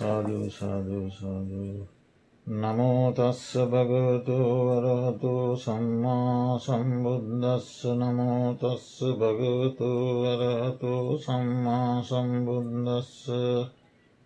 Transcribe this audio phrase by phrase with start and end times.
[0.00, 1.80] සාධූ සාධූ සාධූ
[2.46, 4.36] නමෝතස්ස භගවතු
[4.68, 7.84] වරහතු සම්මා සම්බුද්දස්ස.
[7.94, 9.90] නමෝතස්ස භගවතු
[10.22, 13.28] වරහතු සම්මා සම්බුද්දස්ස.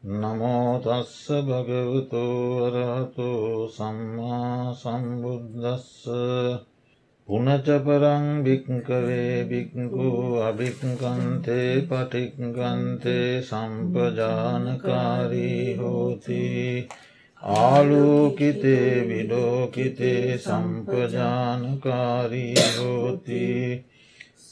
[0.02, 2.22] නමෝතස්ස භගවතු
[2.54, 3.28] වරහතු
[3.68, 6.06] සම්මා සම්බුද්දස්ස.
[7.28, 14.16] පුනචපරං භික්කවේ භික්කු අභික්කන්තේ පටික්ගන්තේ සම්පජානකාරී
[15.76, 16.88] හෝති।
[17.42, 23.84] ආලෝකිතේ විඩෝකිතේ සම්පජානකාරී හෝති।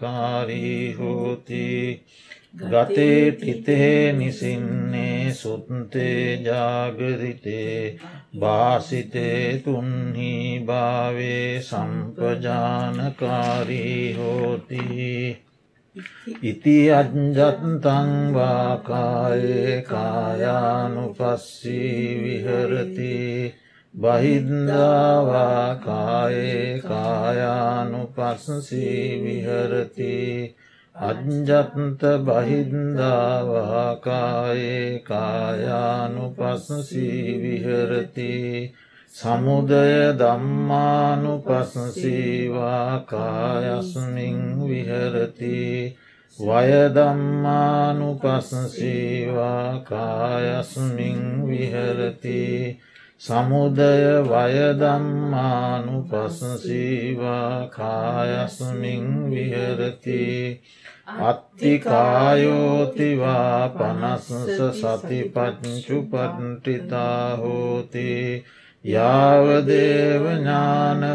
[0.93, 1.89] හෝතිී
[2.63, 7.99] ගතේ ටිතේ නිසින්නේ සුත්තේ ජාගරිතේ
[8.39, 15.37] භාසිතේ තුන්හි භාවේ සම්පජානකාරී හෝති.
[16.41, 23.53] ඉති අජ්ජත්තංවාකායේ කායානු පස්සී විහරති.
[23.93, 30.55] බහින්දාවාකායේ කායානු පස්සී විහරති.
[30.95, 38.73] අජ්ජත්ත බහින්දාවාකායේ කායානු පස්සී විහරති.
[39.09, 45.97] සමුදය දම්මානු පස්සීවා කායස්මින් විහරති.
[46.39, 52.79] වයදම්මානු පස්සීවා කායස්මින් විහරති.
[53.21, 60.25] සමුදය වයදම්මානු පස්සීවා කායස්මින් විහරති.
[61.21, 62.41] අත්තිකායෝතිවා
[63.69, 68.11] පනස්සස සතිපච්චු පට්ටිතා හෝති
[68.85, 70.21] යාවදේවඥාන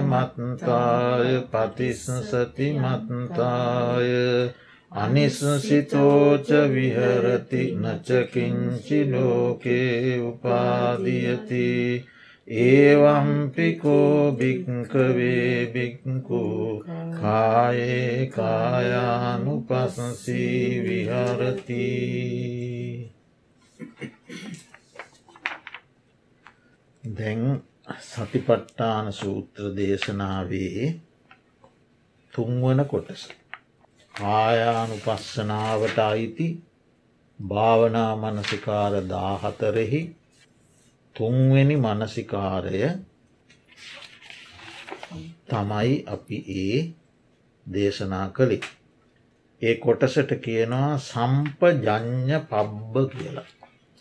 [0.05, 4.11] මත්තාය පතිස්සසති මත්තාය.
[4.93, 11.67] අනිසසිතෝච විහරති නචකින්චි ලෝකේ උපාදියති
[12.49, 16.43] ඒවම්පිකෝ භික්කවේ භික්කු
[17.15, 21.85] කායේ කායානු පසසී විහරති
[27.05, 27.63] දැන්
[28.01, 31.01] සතිපට්ටාන සූත්‍ර දේශනාවේ
[32.33, 33.23] තුන්වන කොටස.
[34.21, 36.47] ආයානු පස්සනාවට අයිති
[37.41, 40.01] භාවනා මනසිකාර දාහතරෙහි
[41.17, 42.83] තුන්වෙනි මනසිකාරය
[45.49, 46.81] තමයි අපි ඒ
[47.67, 48.61] දේශනා කළේ.
[49.63, 53.49] ඒ කොටසට කියනවා සම්පජඥ පබ්බ කියලා.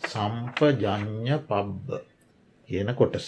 [0.02, 1.88] සම්පජඥ පබ්බ
[2.68, 3.26] කියන කොටස.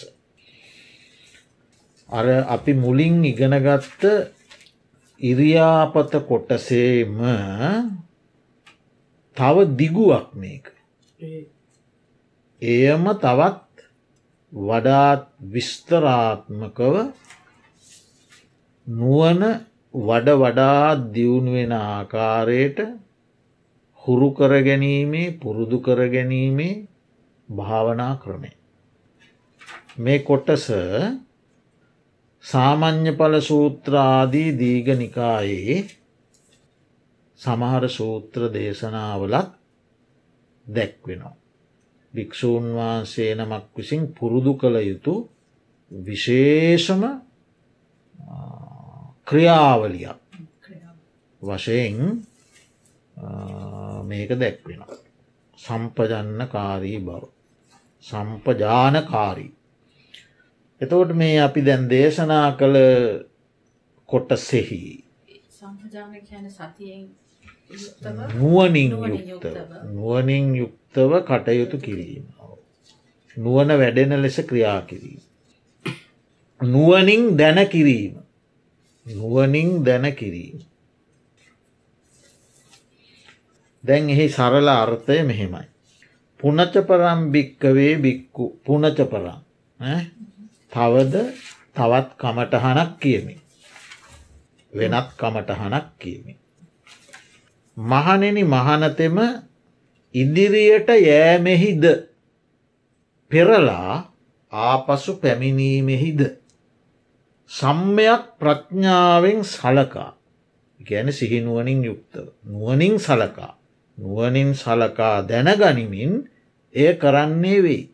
[2.09, 4.03] අර අපි මුලින් ඉගෙනගත්ත
[5.19, 7.19] ඉරියාපත කොටසේම
[9.37, 10.65] තව දිගුවක් මේක.
[12.61, 13.85] එයම තවත්
[14.53, 16.95] වඩාත් විස්තරාත්මකව
[18.87, 19.41] නුවන
[19.93, 22.79] වඩ වඩාත් දියුණුවෙන ආකාරයට
[24.03, 26.87] හුරු කරගැනීමේ පුරුදු කරගැනීමේ
[27.49, 28.51] භාවනා ක්‍රමය.
[29.97, 30.67] මේ කොටස
[32.43, 35.77] සාමං්්‍ය පල සූත්‍රාදී දීගනිකායේ
[37.39, 39.49] සමහර සූත්‍ර දේශනාවලත්
[40.65, 41.35] දැක්වෙනවා.
[42.13, 45.13] භික්‍ෂූන් වහන්සේ නමක් විසින් පුරුදු කළ යුතු
[45.91, 47.03] විශේෂම
[49.27, 50.19] ක්‍රියාවලියක්
[51.41, 51.97] වශයෙන්
[54.03, 54.81] මේක දැක්වෙන.
[55.59, 57.21] සම්පජන්න කාරී බව.
[58.05, 59.51] සම්පජානකාරී.
[60.83, 62.77] එතවට මේ අපි දැන් දේශනා කළ
[64.09, 64.83] කොටසෙහි
[68.33, 69.45] නුවනින් යුක්ත
[69.89, 72.23] නුවනින් යුක්තව කටයුතු කිරීම.
[73.37, 75.21] නුවන වැඩෙන ලෙස ක්‍රියා කිරීම.
[76.61, 78.15] නුවනින් දැන කිරීම.
[79.05, 80.59] නුවනින් දැන කිරීම.
[83.83, 85.65] දැන් එහි සරල අර්ථය මෙහෙමයි.
[86.39, 89.39] පුනචපරම් භික්කවේ බික්කු පුනචපරම්
[90.73, 91.15] තවද
[91.73, 93.35] තවත් කමටහනක් කියමි.
[94.73, 96.33] වෙනත් කමටහනක් කියමි.
[97.77, 99.17] මහනෙන මහනතෙම
[100.15, 101.83] ඉදිරියට යෑමෙහිද
[103.31, 104.13] පෙරලා
[104.53, 106.21] ආපසු පැමිණීමෙහිද.
[107.51, 110.17] සම්මයක් ප්‍රඥාවෙන් සලකා
[110.79, 112.27] ගැන සිහිනුවනින් යුක්තව.
[112.43, 113.57] නුවනින් සලකා.
[113.97, 116.29] නුවනින් සලකා දැනගනිමින්
[116.75, 117.92] එය කරන්නේ වෙයි.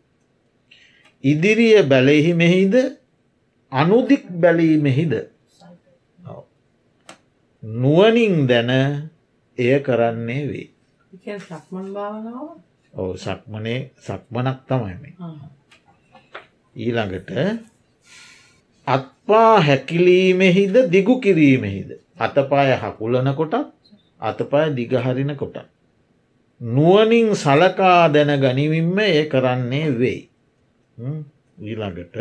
[1.24, 2.74] ඉදිරිය බැලෙහිමෙහිද
[3.72, 5.12] අනුදික් බැලීමෙහිද
[7.62, 8.70] නුවනින් දැන
[9.58, 10.68] එය කරන්නේ වේ.
[12.94, 15.02] ඔව සක්මනේ සක්මනක් තමයිම.
[16.76, 17.30] ඊළඟට
[18.86, 22.00] අත්පා හැකිලීමෙහිද දිගු කිරීමෙහිද.
[22.18, 23.54] අතපාය හකුලන කොටත්
[24.20, 25.56] අතපාය දිගහරින කොට.
[26.60, 30.29] නුවනින් සලකා දැන ගනිවින්ම ඒ කරන්නේ වෙයි.
[31.58, 32.16] ඊළඟට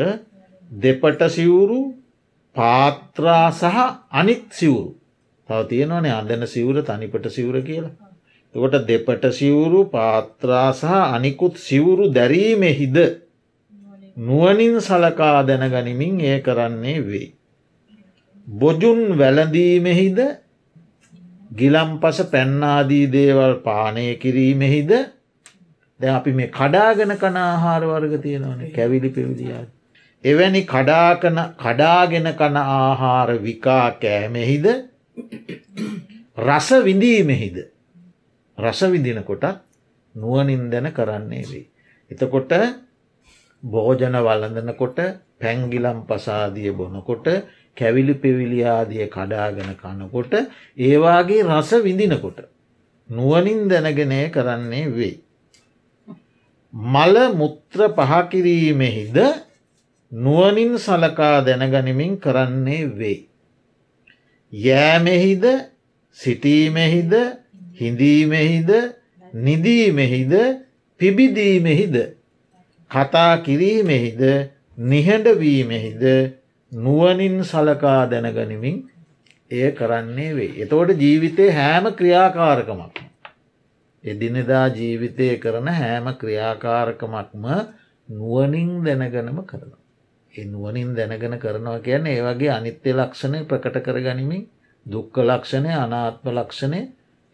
[0.72, 1.80] දෙපට සිවුරු
[2.56, 3.78] පාත්‍රා සහ
[4.12, 4.92] අනිත් සිවුරු
[5.50, 7.96] තව තියෙනවනේ අදන සිවුර තනිපට සිවුර කියලා.
[8.56, 12.98] තකොට දෙපට සිවුරු පාත්‍රා සහ අනිකුත් සිවුරු දැරීමෙහිද
[14.20, 17.28] නුවනින් සලකා දැනගනිමින් ඒ කරන්නේ වෙයි.
[18.48, 20.20] බොජුන් වැලඳීමෙහිද
[21.52, 24.92] ගිලම් පස පැන්නාදී දේවල් පානය කිරීමෙහිද
[26.00, 29.70] ද අපි මේ කඩාගෙන කන ආහාර වර්ග තියෙනවන කැවිලි පෙවිදියාද.
[30.24, 34.66] එවැනි කඩාගෙන කන ආහාර විකා කෑමෙහිද
[36.40, 37.58] රස විඳීමෙහිද
[38.58, 39.46] රස විඳින කොටත්
[40.16, 41.66] නුවනින් දැන කරන්නේ වේ.
[42.12, 42.52] එතකොට
[43.64, 45.00] භෝජන වලඳනකොට
[45.40, 47.28] පැංගිලම් පසාදිය බොනකොට
[47.78, 50.34] කැවිලි පෙවිලියාදිය කඩාගෙන කනකොට
[50.80, 52.40] ඒවාගේ රස විඳිනකොට.
[53.10, 55.16] නුවනින් දැනගෙනය කරන්නේ වෙයි.
[56.74, 59.18] මල මුත්‍ර පහකිරීමෙහිද
[60.12, 63.30] නුවනින් සලකා දැනගනිමින් කරන්නේ වෙයි.
[64.54, 65.46] යෑමෙහිද
[66.18, 67.14] සිටීමෙහිද
[67.82, 68.70] හිඳීමෙහිද
[69.34, 70.34] නිදීමෙහිද
[71.00, 71.96] පිබිදීමෙහිද
[72.92, 74.22] කතා කිරීමෙහිද
[74.78, 76.04] නිහඬවීමෙහිද
[76.72, 78.90] නුවනින් සලකා දැනගනිමින්
[79.52, 80.52] එය කරන්නේ වේ.
[80.64, 83.09] එතවට ජීවිතය හෑම ක්‍රියාකාරකමක්.
[84.04, 87.46] එදිනෙදා ජීවිතය කරන හෑම ක්‍රියාකාරකමක්ම
[88.10, 89.72] නුවනින් දැනගනම කරන.
[90.34, 94.48] නුවනින් දැනගෙන කරනවා කියන ඒ වගේ අනිත්‍ය ලක්ෂණය ප්‍රකට කර ගනිමින්
[94.86, 96.82] දුක්ක ලක්ෂණය අනාත්ම ලක්ෂණය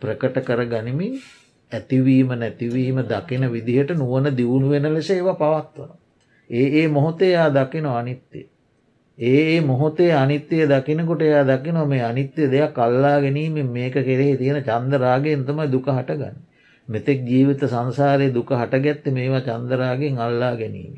[0.01, 1.19] ප්‍රකට කර ගනිමින්
[1.71, 5.91] ඇතිවීම නැතිවීම දකින විදිහට නුවන දියුණු වෙන ලෙස ඒව පවත්වන.
[6.50, 8.45] ඒ ඒ මොහොතේ යා දකින අනිත්‍යය.
[9.18, 15.45] ඒ මොහොතේ අනිත්‍යය දකිනකොට එයා දකිනො මේ අනිත්‍ය දෙයක් කල්ලා ගැනීම මේක කෙරෙහි තියෙන චන්දරාගෙන්
[15.45, 16.35] තමයි දුක හටගන්න.
[16.87, 20.95] මෙතෙක් ජීවිත සංසාරය දුක හටගැත්ත මේවා චන්දරාගෙන් අල්ලා ගැනීම.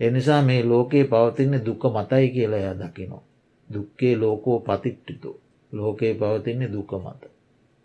[0.00, 3.24] එනිසා මේ ලෝකයේ පවතින්නේ දුක මතයි කියලා එයා දකිනවා.
[3.68, 5.40] දුක්කේ ලෝකෝ පතිට්ටිතු.
[5.72, 7.22] ලෝකයේ පවතින්නේ දුක මත.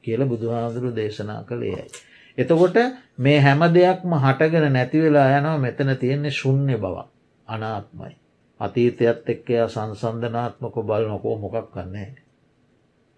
[0.04, 1.90] කියල බුදුහාදුරු දේශනා කළේයයි.
[2.38, 2.78] එතකොට
[3.18, 7.08] මේ හැම දෙයක්ම හටගෙන නැතිවෙලා යනවා මෙතන තියෙන්නේ ශුන්‍ය බවක්
[7.48, 8.14] අනාත්මයි.
[8.60, 12.10] අතීතයත් එක්කයා සංසන්ධනාත්මක බල නොකෝ මොකක් කන්නේ.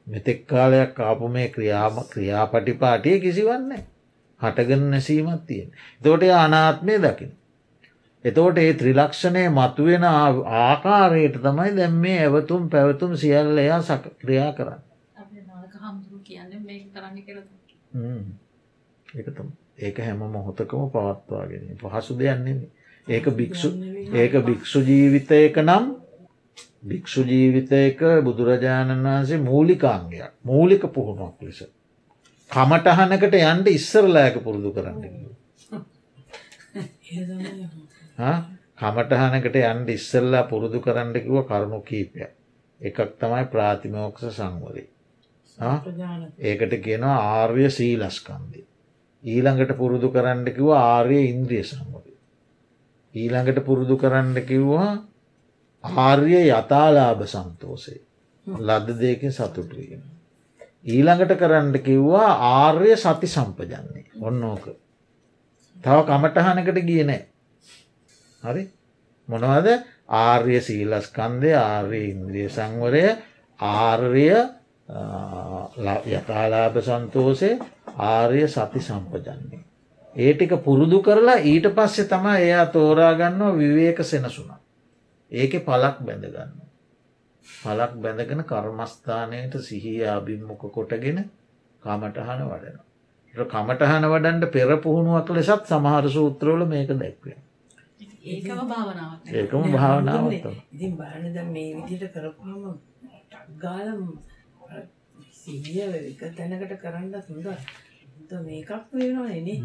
[0.07, 3.83] මෙතෙක් කාලයක් ආපු මේ ක්‍රියාම ක්‍රියාපටිපාටිය කිසිවන්නේ.
[4.41, 5.71] හටගෙන නැසීමත් තියෙන්.
[6.01, 7.31] තෝට අනාත්මය දකින.
[8.25, 14.81] එතෝට ඒ ත්‍රිලක්ෂණය මතුවෙන ආකාරයට තමයි දැම් මේ ඇවතුම් පැවතුම් සියල්ල එයා සක ක්‍රියා කරන්න.
[19.07, 19.47] ඒකතම
[19.79, 22.59] ඒක හැම මොහොතකම පවත්වාගෙන පහසු දෙයන්නේ
[23.07, 23.69] ඒක භික්‍ෂු
[24.15, 25.85] ඒක භික්‍ෂු ජීවිතයක නම්
[26.83, 31.61] භික්‍ෂු ජීවිතයක බුදුරජාණන් වහන්සේ මූලිකාංගයක් මූලික පුහුණුවක් ලෙස.
[32.51, 35.03] කමටහනකට යන්ට ඉස්සරලායක පුරුදු කරන්න.
[38.77, 42.27] කමටහනකට යන්ඩ ඉස්සල්ලා පුරුදු කරන්නකිව කරුණු කීපය.
[42.81, 44.87] එකක් තමයි ප්‍රාතිමෝක්ෂ සංවරී.
[46.41, 48.61] ඒකට කියනවා ආර්ය සීලස්කන්දි.
[49.23, 52.17] ඊළඟට පුරුදු කරන්නකිව ආර්ය ඉන්ද්‍රිය සංවරී.
[53.15, 54.91] ඊළඟට පුරුදු කරන්න කිව්වා
[55.83, 58.01] ආර්ය යථලාභ සන්තෝසේ
[58.47, 60.01] ලද්ද දෙයකින් සතුටුවීම.
[60.85, 64.65] ඊළඟට කරන්න කිව්වා ආර්ය සති සම්පජන්නේ ඔන්න ඕක.
[65.77, 67.21] තව කමටහනකට ගියනෑ
[68.43, 68.63] හරි
[69.29, 69.67] මොනවද
[70.09, 73.03] ආර්ය සීලස්කන්දය ආර්ය ඉන්ද්‍රිය සංවරය
[73.59, 74.27] ආර්ය
[76.09, 77.59] යථලාභ සන්තෝසේ
[77.99, 79.61] ආර්ය සති සම්පජන්නේ.
[80.13, 84.51] ඒ ටික පුරුදු කරලා ඊට පස්සේ තම එයා තෝරාගන්නවා විවේක සෙනසුන.
[85.31, 86.51] ඒක පලක් බැඳගන්න.
[87.45, 91.21] පලක් බැඳගෙන කර්මස්ථානයට සිහිය අභිම්මොක කොටගෙන
[91.81, 92.85] කමටහන වඩනවා.
[93.33, 97.39] කමටහන වඩන්ට පෙර පුහුණුවක් ලෙසත් සමහර සූත්‍රෝල මේක දැක්වෙන.
[98.23, 102.77] ඒකම භාවනාවක් ඒකම භාවනාවත් ඉතින් බාන දැන් මේ විදිහට කරපුවාම
[103.57, 104.01] ගාලම්
[105.33, 109.59] සිහිය එක තැනකට කරන්න හොඳ හොඳ මේකක් වෙනවා එනේ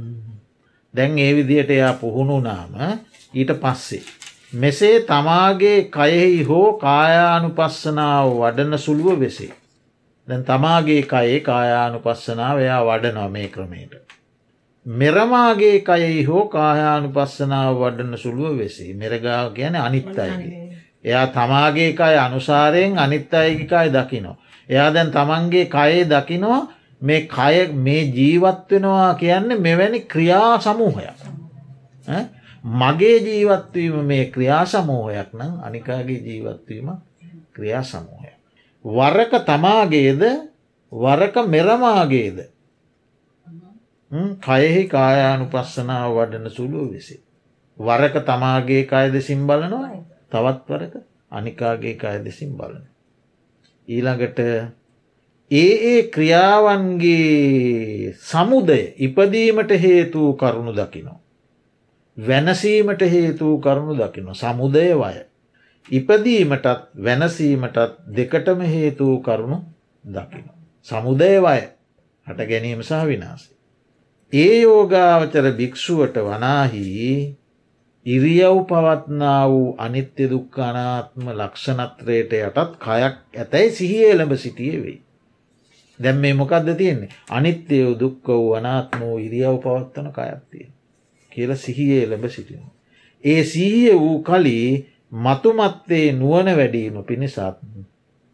[0.95, 2.75] දැන් ඒ විදියට එයා පුහුණුනාම
[3.35, 4.05] ඊට පස්සේ
[4.57, 9.53] මෙසේ තමාගේ කයෙහි හෝ කායානුපස්සනාව වඩන සුළුව වෙසේ.
[10.29, 13.93] දැන් තමාගේ කයේ කායානුපස්සනාව එයා වඩනො මේ ක්‍රමයට.
[14.87, 20.63] මෙරමාගේ කයෙහි හෝ කායානුපස්සනාව වඩන සුළුව වෙසේ මෙරගාව ගැන අනිත් අයගේ.
[21.05, 24.37] එයා තමාගේ කය අනුසාරයෙන් අනිත් අයගිකායි දකිනෝ.
[24.69, 26.63] එයා දැන් තමන්ගේ කයේ දකිනවා
[27.03, 31.21] මේ කය මේ ජීවත් වෙනවා කියන්න මෙවැනි ක්‍රියා සමූහයක්.
[32.67, 36.91] මගේ ජීවත්වීම මේ ක්‍රියා සමූහයක් නම් අනිකාගේ ජීවත්වීම
[37.53, 38.31] ක්‍රියා සමූහය.
[38.85, 40.23] වරක තමාගේද
[40.93, 42.51] වරක මෙරමාගේද
[44.41, 47.23] කයෙහි කායානු පස්සනාව වඩන සුළුව විසි.
[47.79, 50.95] වරක තමාගේ කාය දෙසිම් බලනවා තවත් වරක
[51.31, 52.83] අනිකාගේ කාය දෙසිම් බලන.
[53.89, 54.39] ඊළඟට
[55.51, 61.26] ඒ ඒ ක්‍රියාවන්ගේ සමුදය ඉපදීමට හේතු කරුණු දකිනවා.
[62.19, 65.17] වෙනසීමට හේතු කරුණු දකින සමුදය වය.
[65.89, 66.67] ඉපදීමටත්
[66.99, 69.59] වෙනසීමටත් දෙකටම හේතු කරුණු
[70.05, 70.45] දකින.
[70.83, 71.61] සමුදය වය
[72.27, 73.51] හට ගැනීම සහ විනාසි.
[74.33, 77.37] ඒ යෝගාවචර භික්‍ෂුවට වනාහි
[78.07, 84.99] ඉරියව් පවත්නා වූ අනිත්‍ය දුක්කානාත්ම ලක්ෂණත්‍රයට යටත් කයක් ඇතැයි සිහිය එළඹ සිටිය වෙයි.
[86.01, 90.67] දැම් මේ මොකක්ද තියෙන්නේ අනිත්‍යයෝ දුක්ක වූ අනාත්ම වූ ඉරියව් පවත්වන කයක්තිය.
[91.37, 92.63] කියල සිහියේ එළඹ සිටින.
[93.25, 94.71] ඒ සීහිය වූ කලී
[95.13, 97.39] මතුමත්තේ නුවන වැඩීම පිණිසත්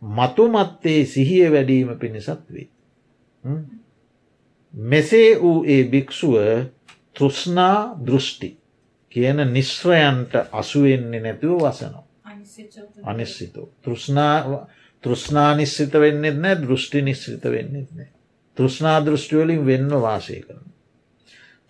[0.03, 2.69] මතුමත්තේ සිහිය වැඩීම පිණිසත් වේ.
[4.75, 6.37] මෙසේ වූ ඒ භික්‍ෂුව
[7.15, 8.51] තෘස්නා දෘෂ්ටි
[9.13, 12.07] කියන නිශ්්‍රයන්ට අසුවෙන්නේ නැතිව වසනවා.
[13.05, 13.67] අනිශ්සිතෝ.
[15.05, 18.11] තෘස්නා නිශ්සිත වෙන්නෙත් නෑ දෘෂ්ටි නිශ්සිත වෙන්නෙත් නෑ.
[18.57, 20.72] තෘස්නා දෘෂ්ටිවලින් වෙන්න වාසය කරන.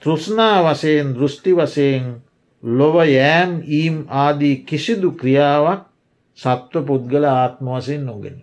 [0.03, 2.07] තෘෂ්නා වසයෙන් දෘෂ්ටි වසයෙන්
[2.63, 5.83] ලොව යෑම් ඊම් ආදී කිසිදු ක්‍රියාවක්
[6.39, 8.39] සත්ව පුද්ගල ආත්ම වසයෙන් නොගෙන.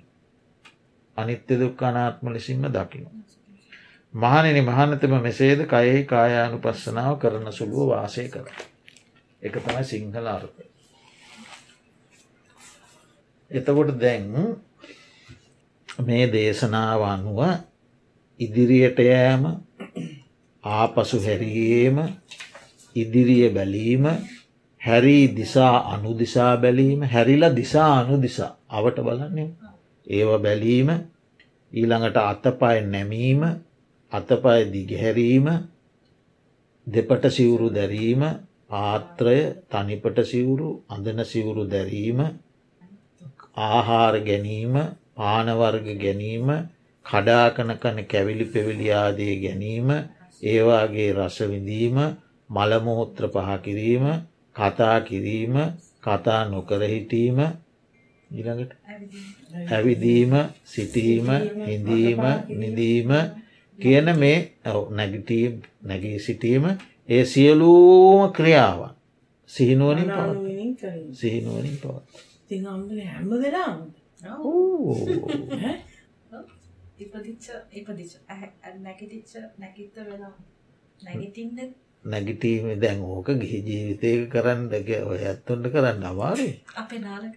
[1.17, 3.09] අනිත්‍ය දුක් අනාත්ම ලෙසින්ම දකිනු.
[4.13, 8.47] මහනෙන මහනතම මෙසේද කයෙහි කායානු පස්සනාව කරන සුළුව වාසය කර.
[9.41, 10.59] එක තමයි සිංහල අර්ථ.
[13.51, 14.25] එතකොට දැන්
[15.99, 17.39] මේ දේශනාව අනුව
[18.39, 19.43] ඉදිරියට යෑම
[20.63, 21.97] ආපසු හැරීම
[22.95, 24.05] ඉදිරිය බැලීම
[24.81, 28.57] හැරී දිසා අනුදිසා බැලීම හැරිල දිසා අනු දිසා.
[28.69, 29.49] අවට බලන්නේ.
[30.07, 30.89] ඒව බැලීම
[31.71, 33.41] ඊළඟට අතපය නැමීම
[34.11, 35.47] අතපය දිගහැරීම
[36.87, 38.21] දෙපට සිවුරු දැරීම
[38.71, 42.19] ආත්‍රය තනිපට සිවුරු අඳන සිවුරු දැරීම
[43.57, 44.73] ආහාර ගැනීම
[45.15, 46.47] පානවර්ග ගැනීම
[47.05, 49.89] කඩාකන කන කැවිලි පෙවිලියාදය ගැනීම
[50.43, 51.97] ඒවාගේ රසවිඳීම
[52.49, 54.05] මළමොහොත්‍ර පහ කිරීම
[54.55, 55.55] කතා කිරීම
[55.99, 57.39] කතා නොකර හිටීම
[58.29, 58.71] ඉළඟට
[59.67, 60.33] ඇවිදීම
[60.65, 61.27] සිටීම
[61.61, 63.11] හිඳීම නිදීම
[63.79, 64.37] කියන මේ
[64.91, 65.53] නැගිටීම්
[65.83, 66.65] නැගී සිටීම
[67.09, 68.91] ඒ සියලූම ක්‍රියාවන්
[69.49, 70.81] සිහිනුවනින් පවත්
[71.13, 72.29] සිහිනුවනින් පවත්
[73.05, 73.73] හැම වෙලා
[77.03, 77.45] ඉපදිච්ච
[77.79, 78.13] ඉපදිච්ච.
[78.85, 80.33] නැගිටිච්ච නැගිත්ත වෙලා
[81.05, 81.57] නැගිටින්න.
[82.05, 87.35] නැගිටීම දැන් ඕක ගිහි ජීවිතයක කරන්න දෙක ඔය ඇත්තුන්ට කරන්න අමාරේ අපේ නාලක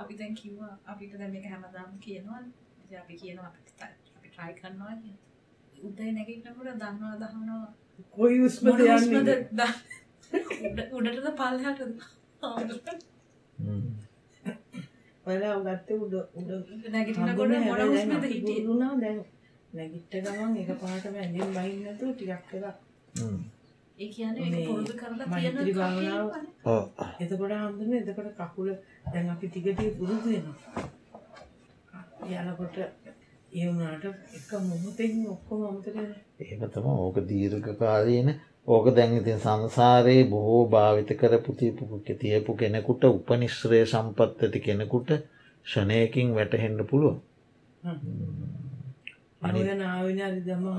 [0.00, 2.42] අපි දැන් කිව්වා අපිට දැ එක හැමදාම කියනවා.
[3.02, 3.60] අපි කියනවා අපි
[4.14, 4.94] අපි ට්‍රයි කරනවා
[5.88, 7.66] උදේ නැගිටනකට දන්නවා දහනවා.
[8.16, 8.68] කොයි උස්මද
[10.96, 11.80] උඩටද පල්හට
[15.30, 16.50] ඔයලා උගත්තේ උඩ උඩ
[16.88, 18.66] නැගිටිනකොට මොන හුස්මද හිටියේ?
[18.66, 19.18] දුනා දැන්
[19.72, 22.74] නැගිට ගමන් එක පාට වැඳින් බහින්න නැතුව ටිකක් කරා
[23.98, 26.28] ඒ කියන්නේ ඒක පුරුදු කරලා තියෙන භාවනාව.
[26.66, 26.82] ඕ
[27.20, 28.68] එතකොට හම්දුනේ එතකොට කකුල.
[29.12, 30.84] දැන් අපි ටික ටික පුරුදු වෙනවා.
[32.42, 32.76] යනකොට
[33.52, 34.04] ඒ වුණාට
[34.36, 36.20] එක මොහොතකින් ඔක්කොම අමතක වෙනවා.
[36.40, 38.28] ඒක තම ඕක දීර්ඝ කාලයන
[38.68, 45.10] ඕක දැන් ඉතින් සංසාරයේ බොහෝ භාවිත කරපු තියපු තියපු කෙනෙකුට උපනිශ්‍රය සම්පත් ඇති කෙනෙකුට
[45.66, 47.16] ෂණයකින් වැටහෙන්න පුළුව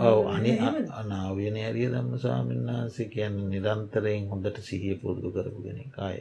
[0.02, 0.52] ඔව අනි
[0.94, 6.18] අනාවයන ඇරිය දම්ම සාමන්නාසේ කියන්න නිරන්තරයෙන් හොඳට සිහිය පුරුදු කරපු ගෙන කාය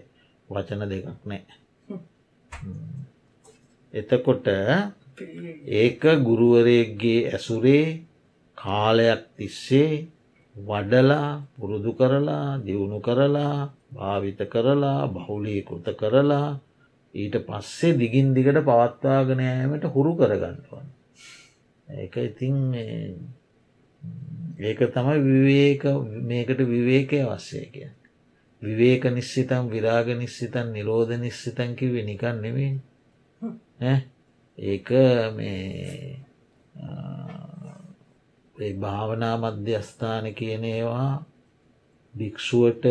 [0.49, 1.43] වචන දෙකක් නෑ.
[3.95, 4.47] එතකොට
[5.75, 7.87] ඒක ගුරුවරයක්ගේ ඇසුරේ
[8.59, 9.93] කාලයක් තිස්සේ
[10.57, 16.49] වඩලා පුරුදු කරලා දියුණු කරලා භාවිත කරලා බහුලී කෘත කරලා
[17.15, 20.87] ඊට පස්සේ දිගින් දිගට පවත්වාගෙනයමට හුරු කරගන්නවන්.
[21.89, 22.57] ඒක ඉතින්
[24.61, 25.83] ඒක තමයි විවේක
[26.23, 27.91] මේකට විවේකය වස්සේ කිය.
[28.63, 32.73] විවේක නිස්සිතන් විරාග නිස්සිතන් නිරෝධ නිස්සිතන් කිවේ නිකන් නෙවෙයි
[34.59, 34.89] ඒක
[35.33, 36.21] මේ
[38.61, 41.13] ඒ භාවනා මධ්‍යස්ථාන කියන ඒවා
[42.15, 42.85] භික්‍ෂුවට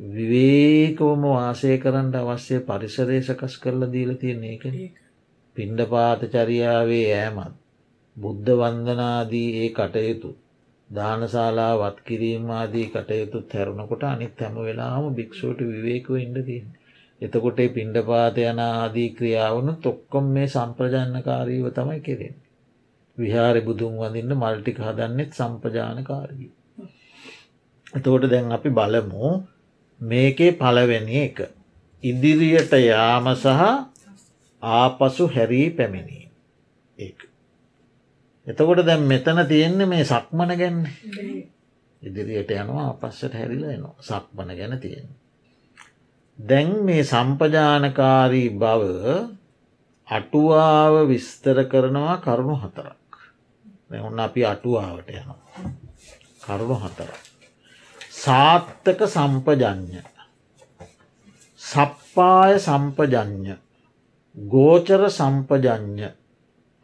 [0.00, 4.64] විවේකවම වාසය කරන්න අවශ්‍ය පරිසරේ සකස් කරලා දීල තියෙන එක
[5.56, 7.54] පිණ්ඩ පාතචරියාවේ ෑමත්
[8.16, 10.30] බුද්ධ වන්දනාදී ඒ කටයුතු
[10.90, 16.66] දානශාලා වත් කිරීමාදී කටයුතු තැරුණකොට අනිත් හැම වෙලාම භික්ෂුවට විවේකව ඉඩ තියෙන්.
[17.20, 22.36] එතකොට පිණ්ඩ පාත යන ආදී ක්‍රියාවනු තොක්කොම් මේ සම්ප්‍රජන්නකාරීව තමයි කෙරෙන්.
[23.18, 26.50] විහාරි බුදුන් වඳන්න මල්ටික හදන්නෙත් සම්පජානකාරී.
[27.92, 29.26] එතකොට දැන් අපි බලමු
[30.00, 31.38] මේකේ පලවෙනි එක.
[32.02, 33.62] ඉදිරියට යාම සහ
[34.62, 36.28] ආපසු හැරී පැමිණී
[36.98, 37.12] ඒ.
[38.46, 40.80] එතකොට දැන් මෙතන තියෙන්නේ මේ සක්මන ගැන්න
[42.02, 45.08] ඉදිරියට යනවා අපස්සට හැරිලා එනවා සක්මන ගැන තියෙන.
[46.38, 48.82] දැන් මේ සම්පජානකාරී බව
[50.08, 53.05] අටුවාව විස්තර කරනවා කරුණු හතරක්.
[53.90, 55.38] ඔන්න අපි අටුවාවට යනවා.
[56.40, 57.10] කරුණු හතර.
[58.16, 60.00] සාත්තක සම්පජඥ
[61.60, 63.54] සප්පාය සම්පජඥ
[64.34, 66.08] ගෝචර සම්පජඥ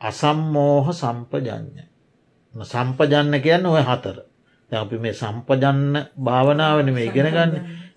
[0.00, 1.82] අසම්මෝහ සම්පජඥ
[2.54, 4.18] සම්පජන්න කියන්න ඔය හතර
[4.72, 7.52] අපි මේ සම්පජන්න භාවනාවන මේ ඉගෙන ගන්න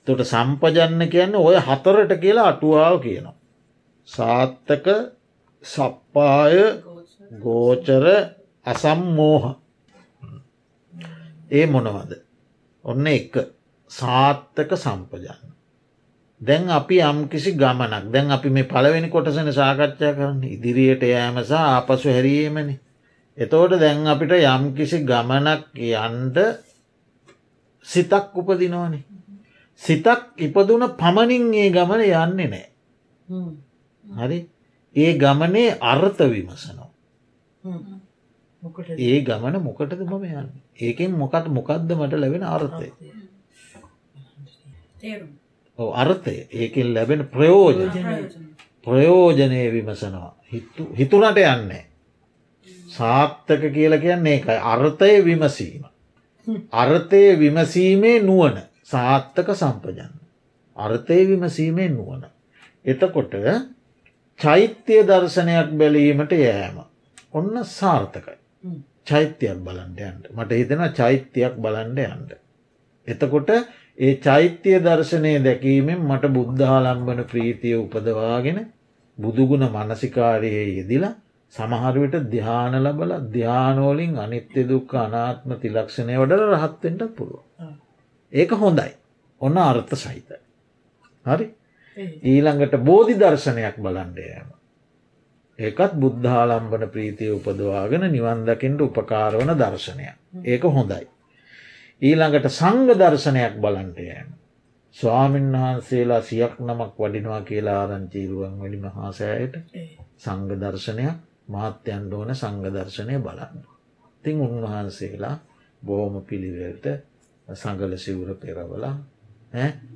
[0.06, 3.36] තොට සම්පජන්න කියන්න ඔය හතරට කියලා අටුවාව කියනවා.
[4.08, 4.88] සාත්තක
[5.64, 6.58] සප්පාය
[7.40, 8.06] ගෝචර
[8.66, 9.56] අසම්මෝහ.
[11.52, 12.12] ඒ මොනවද?
[12.86, 13.34] ඔන්න එක.
[13.92, 15.56] සාත්තක සම්පජන්න
[16.42, 20.44] දැන් අපි යම් කිසි ගමනක් දැන් අපි මේ පලවෙනි කොටසන සාකච්ඡා කරන්න.
[20.46, 22.80] ඉදිරියට යෑමසා ආපසු හැරීමනි.
[23.38, 26.38] එතෝට දැන් අපිට යම් කිසි ගමනක් යන්ට
[27.86, 29.04] සිතක් උපදිනෝනේ
[29.82, 32.66] සිතක් ඉපදුන පමණින් ඒ ගමන යන්නේ නෑ
[34.22, 34.40] හරි?
[34.96, 36.90] ඒ ගමනේ අර්ථ විමසනවා
[39.00, 40.50] ඒ ගමන මොකටද මම යන්න?
[40.80, 42.90] ඒකෙන් මොකට මොකක්ද මට ලැබෙන අර්ථය?
[45.96, 46.36] අර්ථය.
[46.52, 47.92] ඒකින් ලැබෙන ප්‍රයෝජන.
[48.88, 50.32] ප්‍රයෝජනය විමසනවා.
[50.94, 51.86] හිතුනට යන්නේ.
[52.90, 55.84] සාත්තක කියලා කියන්නේ එකයි අර්ථය විමසීම.
[56.74, 60.14] අර්ථය විමසීමේ නුවන සාත්තක සම්පජන්න
[60.78, 62.26] අර්ථය විමසීමේ නුවන
[62.86, 63.38] එතකොට
[64.40, 66.78] චෛත්‍යය දර්ශනයක් බැලීමට යෑම.
[67.34, 68.45] ඔන්න සාර්ථකයි
[69.08, 72.32] චෛත්‍යයක් බලන්ට යන්ට මට හිතෙන චෛත්‍යයක් බලන්ඩ යන්ට.
[73.08, 73.50] එතකොට
[73.98, 78.60] ඒ චෛත්‍යය දර්ශනය දැකීමෙන් මට බුද්ධාලම්බන ප්‍රීතිය උපදවාගෙන
[79.18, 81.14] බුදුගුණ මනසිකාරයේ යෙදිලා
[81.54, 87.44] සමහරවිට ධ්‍යාන ලබල ධ්‍යානෝලින් අනිත්‍ය දුක්ක අනාත්ම තිලක්ෂණය වඩර රහත්තෙන්ට පුළුව.
[88.34, 88.92] ඒක හොඳයි.
[89.42, 90.30] ඔන්න අර්ථ සහිත.
[91.26, 91.48] හරි
[92.26, 94.48] ඊළඟට බෝධි දර්ශනයක් බලන්ඩයම.
[95.60, 100.08] ඒකත් බුද්ධාලම්බන ප්‍රීතිය උපදවාගෙන නිවන්දකින්ට උපකාරවන දර්ශනය.
[100.44, 101.08] ඒක හොඳයි.
[102.02, 104.34] ඊළඟට සංග දර්ශනයක් බලන්ටයෑම.
[104.98, 109.56] ස්වාමීන් වහන්සේලා සියක් නමක් වඩිනවා කියලා ආරංචීරුවන් වැඩි මහාසෑයට
[110.18, 111.16] සංග දර්ශනයක්
[111.48, 113.66] මාත්‍යයන්ට ඕන සංග දර්ශනය බලන්න.
[114.24, 115.36] තිං උන්වහන්සේලා
[115.82, 116.86] බෝම පිළිවෙල්ට
[117.54, 118.96] සඟල සිවුර පෙරවලා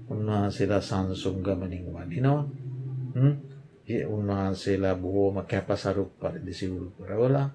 [0.10, 2.44] උන්වහන්සේලා සංසුම් ගමනින් වඩිනවා
[4.06, 7.50] උන්වහන්සේලා බොහෝම කැපසරුක් පරිදි සිවුරු කරවලා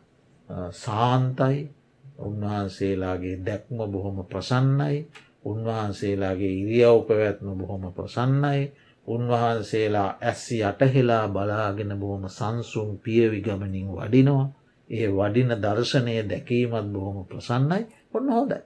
[0.74, 1.70] සාන්තයි.
[2.18, 5.06] උන්වහන්සේලාගේ දැක්ම බොහොම ප්‍රසන්නයි.
[5.44, 8.72] උන්වහන්සේලාගේ ඉරියව් පැවැත්ම බොහොම ප්‍රසන්නයි.
[9.06, 14.46] උන්වහන්සේලා ඇස්සි අටහෙලා බලාගෙන බොහොම සංසුම් පියවිගමනින් වඩිනවා.
[14.90, 17.82] ඒ වඩින දර්ශනය දැකීමත් බොහොම ප්‍රසන්නයි.
[18.12, 18.60] ඔන්න හොදයි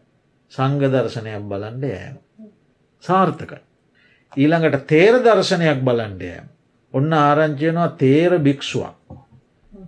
[0.52, 2.16] සංග දර්ශනයක් බලන්ඩ යෑම.
[3.02, 3.60] සාර්ථකයි.
[4.32, 6.57] ඊළඟට තේර දර්ශනයක් බලන්ඩයෑම
[6.94, 8.94] ඔන්න ආරංචයනවා තේර භික්ෂුවක්.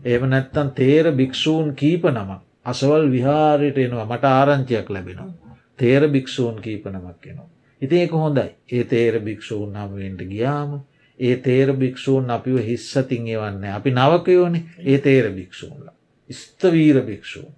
[0.05, 5.33] ඒම නැත්තන් තේර භික්‍ෂූන් කීප නමක් අසවල් විහාරයට එනවා මට ආරංචයක් ලැබෙනවා.
[5.77, 7.49] තේර භික්‍ෂූන් කීප නමක් එනවා.
[7.83, 10.81] ඉති ඒක හොඳයි ඒ තේර භික්‍ෂූන් හමුවෙන්ට ගියාම
[11.21, 15.95] ඒ තේර භික්‍ෂූන් අපිව හිස්සතින් එවන්න අපි නවකයෝන ඒ තේර භික්‍ෂූන්ලා.
[16.31, 17.53] ස්තවීර භික්‍ෂූන්.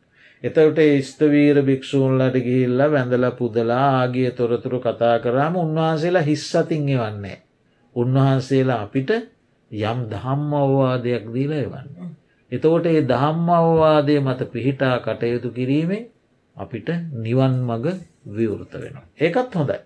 [0.45, 7.39] එතවට ස්තවීර භික්‍ෂූන්ලට ගිහිල්ල වැඳල පුදලා ආගිය තොරතුරු කතා කරාම උන්වහන්සේලා හිස්සතින් එවන්නේ.
[7.97, 9.11] උන්වහන්සේලා අපිට
[9.73, 11.89] යම් දහම් අවවාදයක් දීල එවන්න.
[12.53, 16.09] එතකොට ඒ දහම් අවවාදය මත පිහිටා කටයුතු කිරීමේ
[16.57, 17.87] අපිට නිවන් මග
[18.29, 19.07] විවෘත වෙනවා.
[19.17, 19.79] ඒකත් හොඳයි.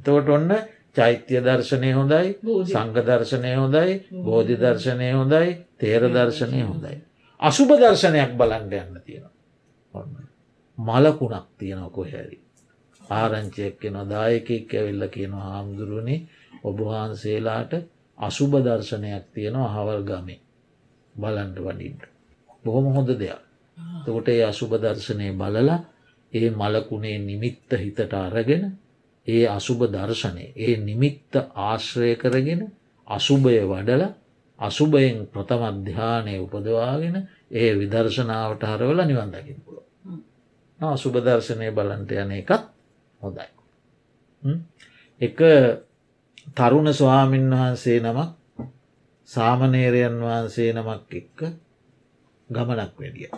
[0.00, 0.50] එතකොට ඔන්න
[0.92, 2.28] චෛත්‍ය දර්ශනය හොඳයි
[2.64, 6.94] සංඝ දර්ශනය හොඳයි බෝධි දර්ශනය හොඳයි තේර දර්ශනය හොඳයි.
[7.40, 10.04] අසුභ දර්ශනයක් බලන්ඩ යන්න තියෙනවා.
[10.78, 12.38] මලකුණක් තියෙනව කොහැරි.
[13.00, 16.16] ආරංචියක් කෙන දායකෙක් ඇවෙල්ල කියන හාමුදුරුවනි
[16.64, 17.72] ඔබවහන්සේලාට
[18.22, 20.40] අසුභ දර්ශනයක් තියෙනවා අහවල් ගමේ
[21.14, 22.02] බලන්ට වඩින්ට.
[22.62, 23.40] බොහොම හොඳ දෙයක්.
[24.00, 25.78] තකොට ඒ අසුභ දර්ශනය බලලා
[26.32, 28.64] ඒ මලකුණේ නිමිත්ත හිතට අරගෙන
[29.26, 32.62] ඒ අසුභ දර්ශනය ඒ නිමිත්ත ආශ්‍රය කරගෙන
[33.08, 34.02] අසුභය වඩල
[34.60, 37.16] අසුභයෙන් ප්‍රථම අධ්‍යානය උපදවාගෙන
[37.52, 39.78] ඒ විදර්ශනාවට හරවල නිවන් දකිින් පුල
[40.80, 42.62] අසුභ දර්ශනය බලන්ට යන එකත්
[43.20, 43.46] හොඳයි.
[45.20, 45.38] එක
[46.56, 48.28] තරුණ ස්වාමීන් වහන්සේ නමක්
[49.28, 51.40] සාමනේරයන් වහන්සේ නමක් එක්ක
[52.50, 53.30] ගමනක් වැඩිය.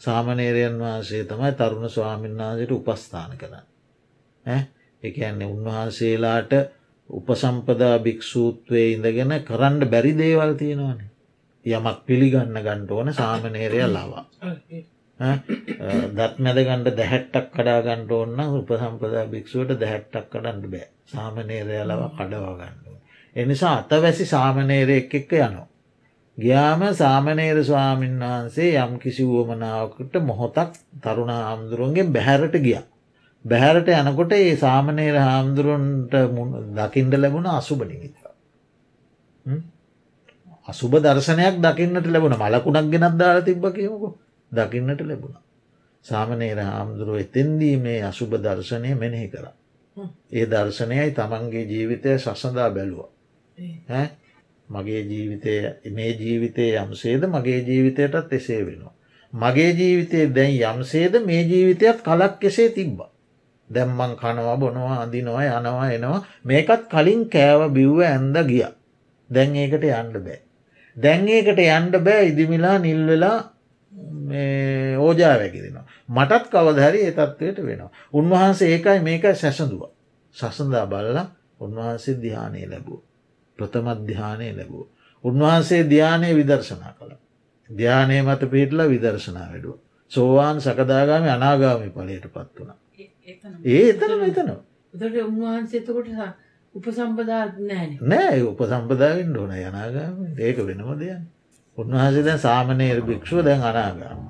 [0.00, 3.66] සාමනේරයන් වහන්සේ තමයි තරුණ ස්වාමීන් වහන්සට උපස්ථාන කරන්න.
[5.02, 6.52] එකන්නේ උන්වහන්සේලාට
[7.10, 11.10] උපසම්පදා භික්‍ෂූත්වය ඉඳගෙන කරන්න බැරි දේවල් තියෙනවානේ.
[11.66, 14.26] යමක් පිළිගන්න ගණ්ට ඕන සාමනේරය ලවා.
[15.22, 22.96] දත් මැදගණ්ඩ දැහැට්ටක් කඩාගණ්ඩ ඔන්න උපසම්පදා භික්ෂුවට දැහැට්ටක් කඩන්ඩ බෑ සාමනේරය ලව කඩවාගණ්ඩුව.
[23.36, 25.66] එනිසා අතවැසි සාමනේරයෙක් එක්ක යනවා.
[26.38, 32.80] ගියාම සාමනේර ස්වාමීන් වහන්සේ යම් කිසි වුවමනාවකට මොහොතක් තරුණ හාමුදුරුවන්ගේ බැහැරට ගිය.
[33.44, 36.14] බැහැරට යනකොට ඒ සාමනේර හාමුදුරුවන්ට
[36.74, 38.16] දකිින්ට ලැබුණ අසුබනිමිත.
[40.68, 44.08] අසුභ දර්ශනයක් දකින්නට ලැබුණ මලකුණක් ගෙනත් දාලා තිබ්බ කියමකු
[44.52, 45.36] දකින්නට ලැබුණ.
[46.04, 49.46] සාමනේර හාමුදුරුව එතෙන්දී මේ අසුභ දර්ශනය මෙනෙහි කර.
[50.32, 53.08] ඒ දර්ශනයයි තමන්ගේ ජීවිතය සසඳා බැලුව.
[54.68, 55.54] මගේ ජීවිතය
[55.90, 58.94] මේ ජීවිතය යම්සේද මගේ ජීවිතයටත් එසේ වෙනවා.
[59.32, 63.00] මගේ ජීවිතය දැන් යම්සේද මේ ජීවිතයත් කලක් කෙසේ තිබ්බ.
[63.70, 68.64] දැම්මං කනවා බොනවා අඳිනවා යනවා එනවා මේකත් කලින් කෑව බිව්ව ඇන්ද ගිය.
[69.30, 70.40] දැන් ඒකට යන්ඩ බෑ.
[70.96, 73.38] දැන් ඒකට යන්ඩ බෑ ඉදිමිලා නිල්වෙලා
[74.98, 75.86] ඕජා වැකිරෙනවා.
[76.08, 77.90] මටත් කවදහරි ඒ තත්වයට වෙනවා.
[78.12, 79.82] උන්වහන්සේ ඒකයි මේක සැසඳුව.
[80.34, 81.18] සසඳා බල්ල
[81.60, 83.00] උන්වහන්සේ දිහානය ලැබූ.
[83.58, 84.84] ප්‍රථමධ්‍යානය ලැබූ.
[85.24, 87.12] උන්වහන්සේ ධ්‍යානය විදර්ශනා කළ.
[87.70, 89.76] ධ්‍යානය මත පිහිටලා විදර්ශනා වැඩුව.
[90.10, 92.72] සෝවාන් සකදාගාම අනාගාමි පලයට පත් වුණ.
[93.64, 94.60] ඒ එතන මෙතනවා.
[94.94, 96.08] උදට උන්වහන්සේතකොට
[96.74, 101.22] උපසම්පදා නෑ නෑ උපසම්පදාවෙන් ඕන යනාගාම ඒක වෙනම දෙයන්.
[101.78, 104.20] උන්වහන්සේ දැන් සාමනයර භික්ෂුව දැන් අනාගාම.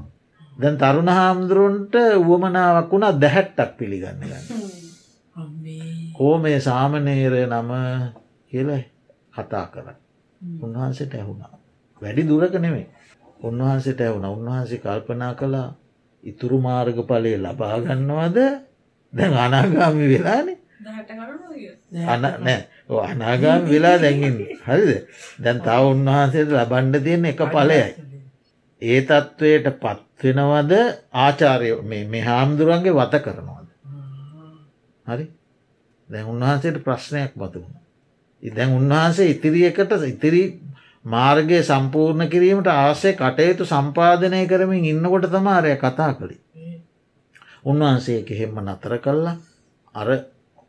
[0.56, 4.42] දැන් තරුණ හාමුදුරුවන්ට වුවමනාවක් වුණා දැහැට්ටක් පිළිගන්න ගන්න.
[6.14, 7.70] කෝ මේ සාමනේරය නම
[8.52, 8.82] කියලයි
[9.32, 9.86] කතා කර.
[10.60, 11.54] උන්වහන්සේට ඇහුණා.
[12.02, 12.88] වැඩි දුරක නෙමේ.
[13.40, 15.68] උන්වහන්සේට ඇවුණ උන්වහන්සේ කල්පනා කළා
[16.24, 18.36] ඉතුරු මාර්ග පලය ලබාගන්නවාද
[19.12, 20.58] දැන් අනාගාමි වෙලානේ
[22.40, 22.60] නෑ
[23.00, 24.90] අනාගාම වෙලා දැඟින් හරිද
[25.38, 27.84] දැන් තව උන්වහන්සේට ලබන්ඩ තියෙන එක පලයයි.
[28.82, 30.72] ඒ තත්ත්වයට පත්වෙනවද
[31.18, 33.68] ආචාරය මේ හාමුදුරන්ගේ වත කරනවාද.
[35.06, 35.26] හරි
[36.08, 37.72] දැන් උන්වහන්සේට ප්‍රශ්නයක් බතුුණ.
[38.42, 40.42] ඉදැන් උන්වහන්සේ ඉතිරියකට ඉතිරි
[41.04, 46.36] මාර්ගය සම්පූර්ණ කිරීමට ආසය කටයුතු සම්පාධනය කරමින් ඉන්නකොට තමාරය කතා කළි.
[47.64, 49.36] උන්වහන්සේ එහෙම්ම නතර කල්ලා
[49.94, 50.08] අර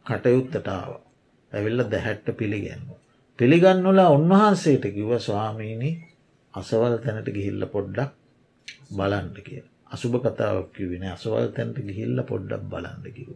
[0.06, 0.92] කටයුත්තටාව
[1.54, 2.84] ඇවිල්ල දැහැට්ට පිළිගන්න.
[3.40, 5.92] පිළිගන්නලා උන්වහන්සේට කිව්ව ස්වාමීණි
[6.54, 8.12] අසවල් තැනට ගිහිල්ල පොඩ්ඩක්
[8.92, 9.64] බලන්ට කිය.
[9.90, 13.30] අසුභ කතාවක් කිවෙන අසවල් තැනට ගිහිල්ල පොඩ්ඩක් බලන්න කිව්.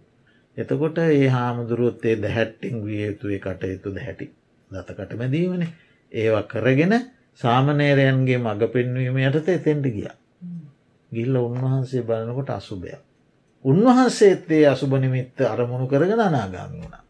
[0.57, 4.25] එතකොට ඒ හාමුදුරුවොත්තේ දැහැට්ටිං විය යුතුේ කටයුතු දැහැටි
[4.71, 5.63] දතකට මැදීමන
[6.11, 6.93] ඒවා කරගෙන
[7.39, 10.07] සාමනේරයන්ගේ මඟ පෙන්වීම යටත එතෙන්ට ගිය.
[11.11, 13.01] ගිල්ල උන්වහන්සේ බලනකොට අසුභයක්.
[13.65, 17.06] උන්වහන්සේත්තේ අසුභනිමිත්ත අරමුණු කරගෙන අනාගාමි වුණ.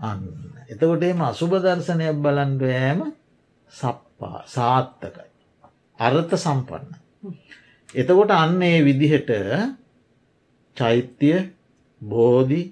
[0.00, 0.20] අන්න
[0.68, 3.00] එතකොට එම අසුභ දර්ශනයක් බලන්ඩ යෑම
[3.72, 5.28] සප්පා සාත්තකයි.
[5.98, 6.86] අර්ථ සම්පන්න.
[7.94, 9.30] එතකොට අන්න ඒ විදිහට
[10.76, 11.38] චෛත්‍යය
[12.02, 12.62] බෝධි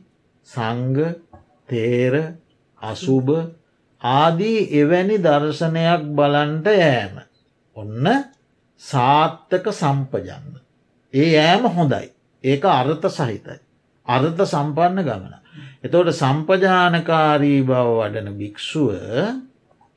[0.49, 0.97] සංග
[1.67, 2.15] තේර
[2.83, 3.33] අසුභ
[4.03, 7.15] ආදී එවැනි දර්ශනයක් බලන්ට යෑම.
[7.77, 8.07] ඔන්න
[8.83, 10.61] සාත්තක සම්පජන්න.
[11.15, 12.13] ඒ යෑම හොඳයි.
[12.45, 13.59] ඒක අර්ථ සහිතයි.
[14.07, 15.44] අර්ථ සම්පන්න ගමන.
[15.85, 18.93] එතවට සම්පජානකාරී බව වඩන භික්‍ෂුව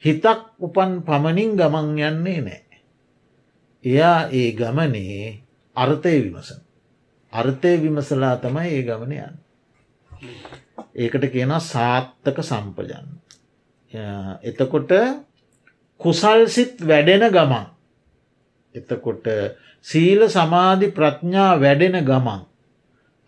[0.04, 2.64] හිතක් උපන් පමණින් ගමන් යන්නේ නෑ.
[3.84, 5.42] එයා ඒ ගමනේ
[5.76, 6.60] අර්ථය විමසන.
[7.34, 9.36] අර්ථය විමසලා තමයි ඒ ගමන යන්න.
[10.96, 13.08] ඒකට කියන සාත්තක සම්පජන්න.
[14.44, 14.92] එතකොට
[16.00, 17.66] කුසල්සිත් වැඩෙන ගමන්.
[18.76, 19.26] එතකොට
[19.86, 22.47] සීල සමාධි ප්‍රඥා වැඩෙන ගමන්.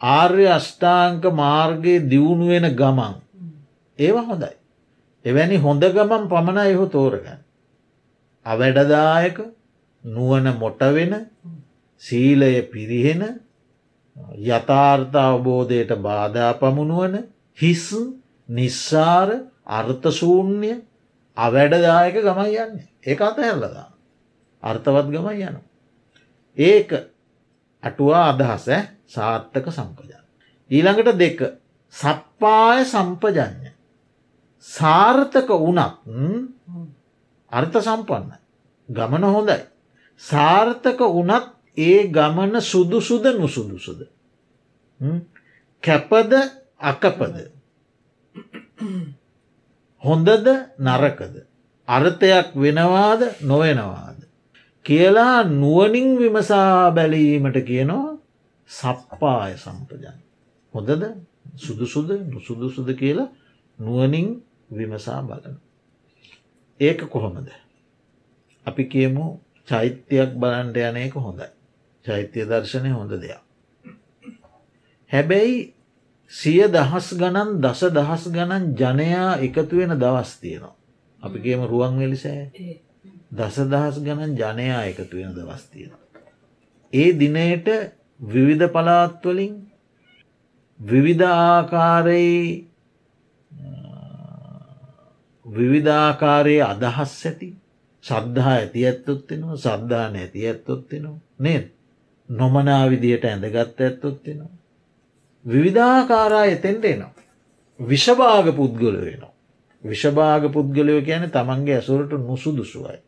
[0.01, 3.15] ආර්ය අෂ්ඨාංක මාර්ගයේ දියුණුවෙන ගමන්.
[3.99, 4.55] ඒවා හොඳයි.
[5.25, 7.39] එවැනි හොඳ ගමන් පමණ එහු තෝරගන්න.
[8.45, 9.37] අවැඩදායක
[10.03, 11.13] නුවන මොටවෙන
[12.01, 13.23] සීලය පිරිහෙන
[14.37, 17.15] යථාර්ථ අවබෝධයට බාධා පමුණුවන
[17.57, 17.85] හිස්
[18.49, 19.29] නිස්සාර
[19.69, 20.71] අර්ථසූන්‍ය
[21.37, 23.89] අවැඩදායක ගමයි යන්න ඒ අත හැල්ලදා
[24.63, 25.57] අර්ථවත් ගමයි යන.
[26.57, 26.89] ඒක
[27.83, 28.67] අටුවා අදහස
[29.07, 30.23] සාර්ථක සම්පජන.
[30.69, 31.39] ඊළඟට දෙක
[31.93, 33.71] සප්පාය සම්පජඥ.
[34.65, 35.93] සාර්ථක වනත්
[37.51, 38.31] අර්ථ සම්පන්න
[38.89, 39.59] ගමන හොඳයි.
[40.21, 41.45] සාර්ථක වනත්
[41.77, 44.01] ඒ ගමන සුදුසුද නුසුදුසුද.
[45.83, 46.33] කැපද
[46.81, 47.35] අකපද.
[50.03, 50.47] හොඳද
[50.79, 51.35] නරකද.
[51.87, 54.18] අර්ථයක් වෙනවාද නොවෙනවාද.
[54.85, 58.17] කියලා නුවනින් විමසා බැලීමට කියනවා
[58.69, 60.17] සප්පාය සම්පජන්.
[60.73, 61.03] හොඳද
[61.57, 63.27] සුදුසුද නුසුදුසුද කියලා
[63.79, 65.55] නුවනින් විමසා බලන.
[66.79, 67.49] ඒක කොහොමද.
[68.65, 69.25] අපි කියමු
[69.67, 71.47] චෛත්‍යයක් බලන්ට යනයක හොඳයි.
[72.05, 73.41] චෛත්‍ය දර්ශනය හොඳ දෙයක්.
[75.11, 75.73] හැබැයි
[76.31, 80.75] සිය දහස් ගණන් දස දහස් ගණන් ජනයා එකතු වෙන දවස් තියෙනවා.
[81.21, 82.88] අපි කියම රුවන්වෙලිසෑ දස
[83.31, 86.05] දහස් ගණන් ජනයා එකතු වෙන දවස් තියෙනවා.
[86.93, 87.67] ඒ දිනයට
[88.19, 89.53] විවිධ පලාත්වලින්
[90.79, 92.65] විවිධ ආකාරයේ
[95.45, 97.49] විවිධාකාරයේ අදහස් ඇති
[98.03, 101.65] සද්ධහා ඇති ඇත්තොත්තිනවා සද්ධාන ඇති ඇත්තොත්තිනවා නේද
[102.29, 104.53] නොමනා විදියට ඇඳගත්ත ඇත්තොත්තිනවා.
[105.45, 107.13] විවිධාකාරා එතෙන්ට එනවා.
[107.79, 109.33] විෂභාග පුද්ගල වෙනවා.
[109.83, 112.99] විෂභාග පුද්ගලයෝ කියන තමන්ගේ ඇසුරට නුසුදුසුවයි.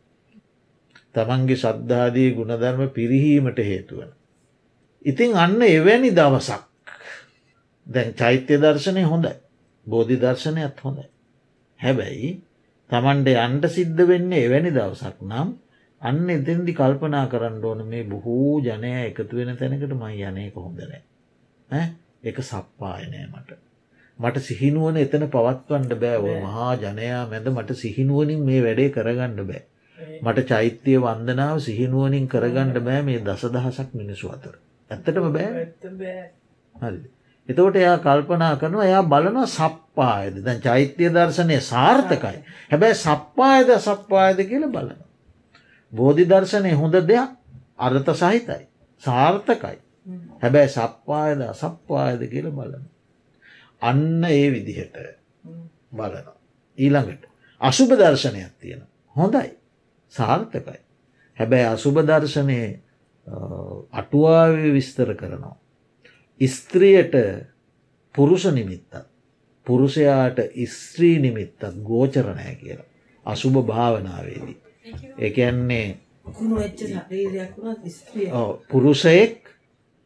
[1.15, 4.11] තමන්ගේ සද්ධාදී ගුණධර්ම පිරිහීමට හේතුවන.
[5.05, 6.61] ඉතින් අන්න එවැනි දවසක්
[7.87, 9.35] දැන් චෛත්‍ය දර්ශනය හොඳයි
[9.87, 11.07] බෝධි දර්ශනයත් හොඳයි.
[11.79, 12.31] හැබැයි
[12.89, 15.49] තමන්ට අන්ට සිද්ධ වෙන්නේ එවැනි දවසක් නම්
[16.01, 21.83] අන්න එතෙන්දි කල්පනා කරන්න ඕන මේ බොහෝ ජනය එකතු වෙන තැනකට මයි යනයක හොඳනෑ
[22.23, 23.59] එක සප්පායනය මට.
[24.19, 29.61] මට සිහිනුවන එතන පවත්වන්ට බෑව මහා ජනයා මැද මට සිහිනුවනින් මේ වැඩේ කරගන්න බෑ.
[30.21, 34.55] මට චෛත්‍යය වන්දනාව සිහිනුවනින් කරගණ්ඩ බෑ මේ දස දහසක් මිනිසු අතර.
[34.91, 35.65] ඇත්තටම බෑ
[36.75, 37.01] හරි.
[37.49, 42.37] එතවට එයා කල්පනා කරනවා එයා බලන සප්පායද දැන් චෛත්‍යය දර්ශනය සාර්ථකයි.
[42.71, 44.99] හැබැයි සප්පායද සප්පායද කියල බලන.
[45.93, 47.31] බෝධි දර්ශනය හොඳ දෙයක්
[47.79, 48.67] අර්ථ සහිතයි.
[49.03, 49.77] සාර්ථකයි.
[50.41, 52.85] හැබැයි සප්පායද අසප්පායද කියල බලන.
[53.81, 54.97] අන්න ඒ විදිහට
[55.93, 56.27] බලන.
[56.77, 57.25] ඊළඟට.
[57.61, 58.85] අසුභ දර්ශනයක් තියෙන.
[59.15, 59.49] හොඳයි.
[60.13, 60.79] සාර්ථකයි.
[61.37, 62.59] හැබැයි අසුභ දර්ශනය
[63.93, 65.57] අටුවාව විස්තර කරනවා.
[66.41, 67.15] ස්ත්‍රියට
[68.15, 69.11] පුරුෂ නිමිත්තත්
[69.67, 72.89] පුරුෂයාට ස්ත්‍රී නිමිත්තත් ගෝචරණය කියලා.
[73.25, 74.57] අසුභ භාවනාවේදී.
[75.19, 75.97] එකන්නේ
[78.69, 79.37] පුරුෂයෙක්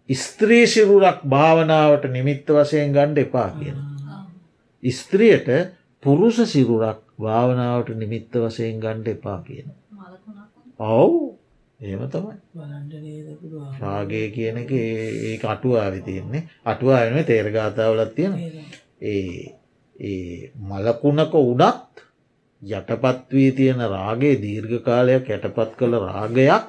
[0.10, 3.78] ස්ත්‍රී සිරුරක් භාවනාවට නිමිත්ත වසයෙන් ගණ්ඩ එපා කියන.
[4.84, 5.50] ස්ත්‍රියට
[6.04, 9.68] පුරුෂ සිරුරක් භාවනාවට නිමිත්ත වසයෙන් ගණ්ඩ එපා කියන.
[10.80, 11.38] ඔවු.
[11.80, 12.36] ඒම තමයි.
[13.80, 16.48] රාගය කියන එක ඒ අටුවාවි තියෙන්නේ.
[16.66, 18.34] අටුවා එන තේරගාතාවලත් තියෙන
[19.04, 19.56] ඒ
[19.96, 22.04] ඒ මලකුණක උඩත්
[22.62, 26.66] යටපත් වී තියෙන රාගේ දීර්ඝ කාලයක් යටපත් කළ රාගයක්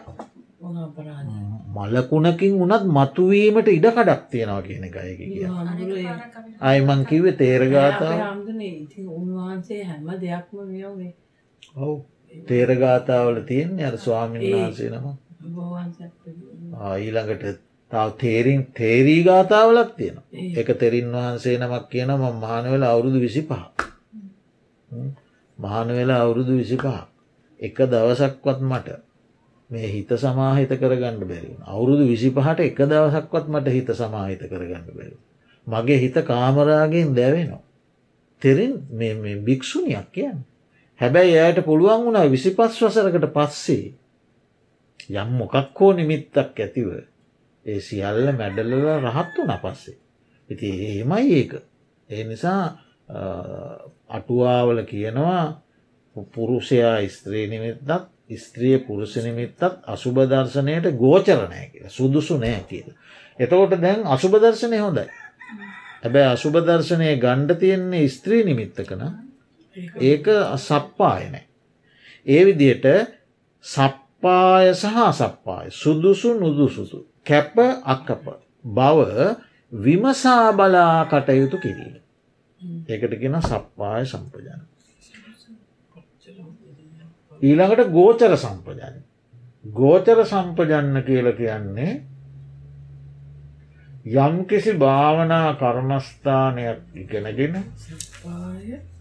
[1.77, 5.47] මලකුණකින් වනත් මතුවීමට ඉඩ කඩක් තියෙනවා කියන එකයක කිය
[6.63, 8.19] අයිමං කිව්ව තේරගාතාව
[9.11, 10.57] උන්වහන්සේ හැම දෙයක්ම
[11.77, 11.97] ඔවු
[12.45, 15.07] තේරගාතාවල තියෙන් අර ස්වාමීන් වහන්සේ නම?
[16.97, 17.45] ඊළඟට
[17.91, 20.17] තව තේරින් තේරී ගාතාවලක් තියෙන
[20.55, 23.63] එක තෙරින් වහන්සේ නමක් කියන ම මහනවෙල අවුරුදු විසි පහ
[25.59, 26.97] මහනවෙල අවුරුදු විසි පහ
[27.61, 28.89] එක දවසක්වත් මට
[29.71, 35.17] මේ හිත සමාහිත කරගන්න බැරිවුණ අවුරුදු විසි පහට එක දවසක්වත් මට හිත සමාහිත කරගන්න බැරි.
[35.67, 37.63] මගේ හිත කාමරාගෙන් දැවෙනවා.
[38.43, 40.39] තෙරින් මේ භික්‍ෂුණයක් කියන්න.
[41.01, 43.85] හැබැයි එයට පුළුවන් වුණා විසිපස් වසරකට පස්සේ
[45.13, 46.89] යම් මොකක් හෝ නිමිත්තක් ඇතිව
[47.67, 49.97] ඒ සියල්ල මැඩල්ල රහත් වන පස්සේ.
[50.51, 51.53] ඉති එහෙමයි ඒක.
[52.11, 52.63] ඒ නිසා
[54.09, 55.63] අටුවාවල කියනවා
[56.33, 57.91] පුරුෂයා ස්ත්‍රී නිමිත්තත්
[58.37, 62.89] ස්ත්‍රිය පුරුෂ නිමිත්තත් අසුභදර්ශනයට ගෝචරණය කියල සුදුසු නෑ කියල.
[63.39, 65.07] එතකොට දැන් අසුභදර්ශනය හොඳයි.
[66.03, 69.03] හැබැයි අසුභදර්ශනය ගණ්ඩ තියෙන්නේ ස්ත්‍රී නිමිත්තකන
[70.01, 70.27] ඒක
[70.59, 71.45] සප්පායනෑ.
[72.27, 72.87] ඒ විදියට
[73.65, 78.25] සප්පාය සහ සප්පාය සුදුසු නුදුසුසු කැප අක්කප
[78.69, 78.99] බව
[79.73, 82.03] විමසා බලා කටයුතු කිරීම.
[82.89, 84.61] ඒකට ගෙන සප්පාය සම්පජන.
[87.43, 88.97] ඊළඟට ගෝචර සම්පජන.
[89.65, 91.93] ගෝචර සම්පජන්න කියල කියන්නේ
[94.07, 98.96] යම්කිසි භාවනා කර්මස්ථානයක් ඉගෙනගෙන සප්පාය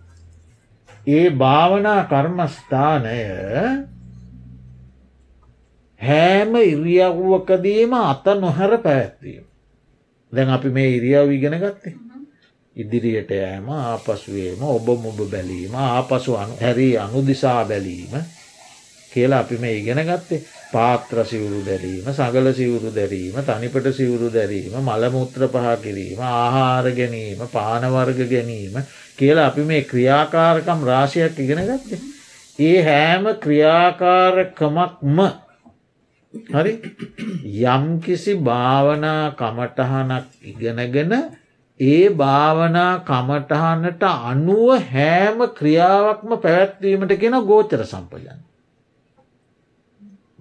[1.07, 3.17] ඒ භාවනා කර්මස්ථානය
[6.01, 9.45] හෑම ඉරියව්වකදීම අත නොහැර පැවැත්වීම.
[10.33, 11.95] දැන් අපි මේ ඉරියව් ඉගෙන ගත්තේ.
[12.75, 18.13] ඉදිරියට යෑම ආපසුවේම ඔබ මුබ බැලීම ආපසු හැරී අනුදිසා බැලීම
[19.11, 25.47] කියලා අපි මේ ඉගෙන ගත්තේ පාත්‍ර සිවුරු දැරීම සගල සිවුරු දැරීම තනිපට සිවුරු දැරීම මළමුත්‍ර
[25.47, 28.75] පහ කිරීම ආහාර ගැනීම පානවර්ග ගැනීම
[29.17, 31.99] කියලා අපි මේ ක්‍රියාකාරකම් රාශයක් ඉගෙන ගත්තේ.
[32.59, 35.17] ඒ හෑම ක්‍රියාකාරකමක්ම
[36.49, 36.73] හරි
[37.67, 41.13] යම්කිසි භාවනා කමටහනක් ඉගෙනගෙන
[41.79, 48.39] ඒ භාවනා කමටහනට අනුව හෑම ක්‍රියාවක්ම පැවැත්වීමට කියෙන ගෝචර සම්පජන්න.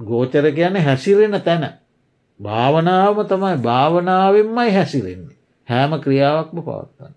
[0.01, 1.65] ගෝචර කියන හැසිරෙන තැන
[2.41, 7.15] භාවනාවම තමයි භාවනාවෙන්මයි හැසිරෙන්නේ හෑම ක්‍රියාවක්ම පවත්තන්න.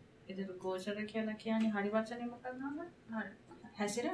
[0.77, 2.23] ගෝචර කියලා කියන්නේ හරි වචනය
[3.75, 4.05] හැසිර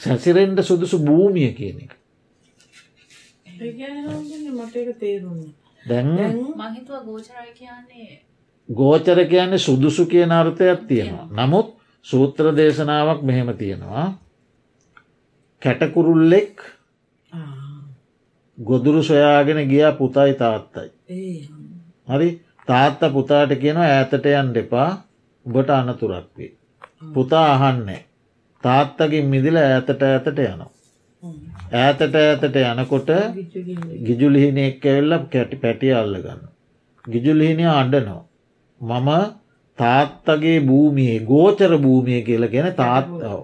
[0.00, 1.92] හැසිරෙන්ට සුදුසු භූමිය කියන එක.
[3.46, 5.42] ඒ කියන්නේ මට තේරුන්න
[5.82, 6.08] දැන්
[6.56, 8.08] මහිතුව ගෝචරය කියන්නේ
[8.68, 11.28] ගෝචර කියන්නේ සුදුසු කියන අර්ථයක් තියෙනවා.
[11.30, 11.68] නමුත්
[12.04, 14.06] සූත්‍ර දේශනාවක් මෙහෙම තියෙනවා.
[15.62, 16.56] කැටකුරුල්ලෙක්
[18.58, 20.88] ගොදුරු සොයාගෙන ගියා පුතයි තාත්තයි.
[21.10, 21.38] ඒ
[22.08, 22.28] හරි
[22.68, 24.90] තාත්ත පුතාට කියනවා ඈතට යන් දෙපා
[25.46, 26.52] උබට අනතුරක් වේ.
[27.14, 28.02] පුතා අහන්නේ.
[28.64, 30.70] තාත්තකින් මිදිල ඈතට ඇතට යනවා.
[31.74, 33.10] ඈතට ඇතට යනකොට
[34.06, 36.42] ගිජුලිහිනෙක් ඇවෙල්ල කැටි පැටිය අල්ලගන්න.
[37.04, 38.22] ගිජුලිහිනිය අඩනෝ.
[38.80, 39.08] මම
[39.78, 43.40] තාත්තගේ භූමියේ ගෝචර භූමිය කියල ගැන තාත්තාව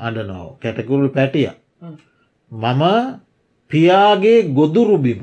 [0.00, 1.48] අඩනෝ කැටකුරු පැටිය.
[2.52, 2.82] මම
[3.70, 5.22] පියාගේ ගොදුරු බිම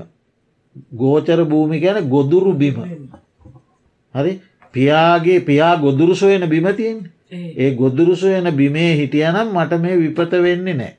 [0.93, 2.77] ගෝචර භූමි ගැන ගොදුරු බිම
[4.13, 4.31] හරි
[4.73, 6.99] පියාගේ පියා ගොදුරු සොයන බිමතියෙන්
[7.31, 10.93] ඒ ගොදුරු සොයන බිමේ හිටියනම් මට මේ විපත වෙන්නේ නෑ.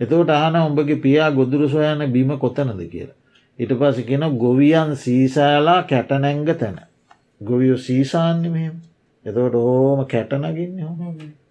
[0.00, 3.16] එතවට ආන උඹගේ පියා ගොදුරු සොයන බිම කොතනද කියලා.
[3.58, 6.78] ඉට පස කෙන ගොවියන් සීසාලා කැටනැංග තැන.
[7.40, 8.76] ගොවියෝ සීසාන්‍ය මෙහෙම
[9.24, 10.78] එතවට ඕම කැටනගින්න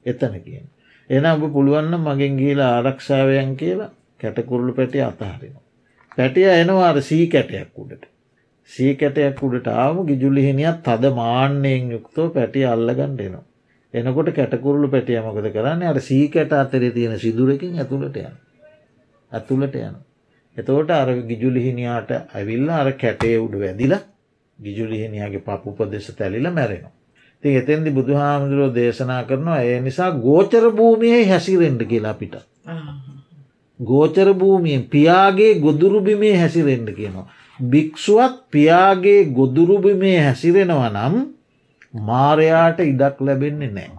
[0.06, 0.66] එතන කියන.
[1.10, 5.64] එන ඔබ පුළුවන්න මගෙන් ගීලා ආරක්ෂාවයන් කියලා කැටකුරුළු පැටිය අතහරිනවා.
[6.18, 8.15] පැටිය එනවාර සී කැටයක් උඩට.
[8.70, 13.44] සී කැටයක් උඩට ආම ගිජුලිහිනියත් තද මාන්‍යයෙන් යුක්තෝ පැටිය අල්ලගන්න එනවා.
[13.94, 18.34] එනකොට කැටකුරුළු පැටිය මකද කරන්න අර සී කැට අතරේ තියෙන සිදුරකින් ඇතුළට යන.
[19.32, 19.96] ඇතුළට යන.
[20.58, 24.02] එතෝට අර ගිජුලිහිනියාට ඇවිල්ල අර කැටේ උඩ වැදිලා
[24.60, 26.94] ගිජුලිහිනියගේ පපුපදෙස තැලිල මැරෙනවා.
[27.44, 32.36] ති එතෙන්දි බුදු හාමුදුරුවෝ දේශනා කරනවා ඒ නිසා ගෝචර භූමියයි හැසිරෙන්ඩ කියලා පිට.
[33.80, 37.28] ගෝචර භූමියෙන් පියාගේ ගොදුරුබිමේ හැසිරෙන්ඩ කියනවා.
[37.60, 41.16] භික්‍ෂුවත් පියාගේ ගොදුරුබිමේ හැසිරෙනවා නම්
[42.02, 43.92] මාරයාට ඉඩක් ලැබෙන්නේ නෑ.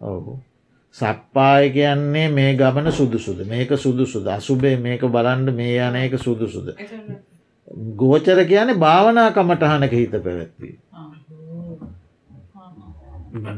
[0.00, 0.38] ඔහු.
[0.94, 6.68] සප්පාය කියන්නේ මේ ගමන සුදුසුද මේක සුදුසුද අසුබේ මේක බලන්ඩ මේ යන එක සුදුසුද.
[7.96, 10.76] ගෝචර කියන්නේ භාවනා කමටහනක හිත පැවැත්වී.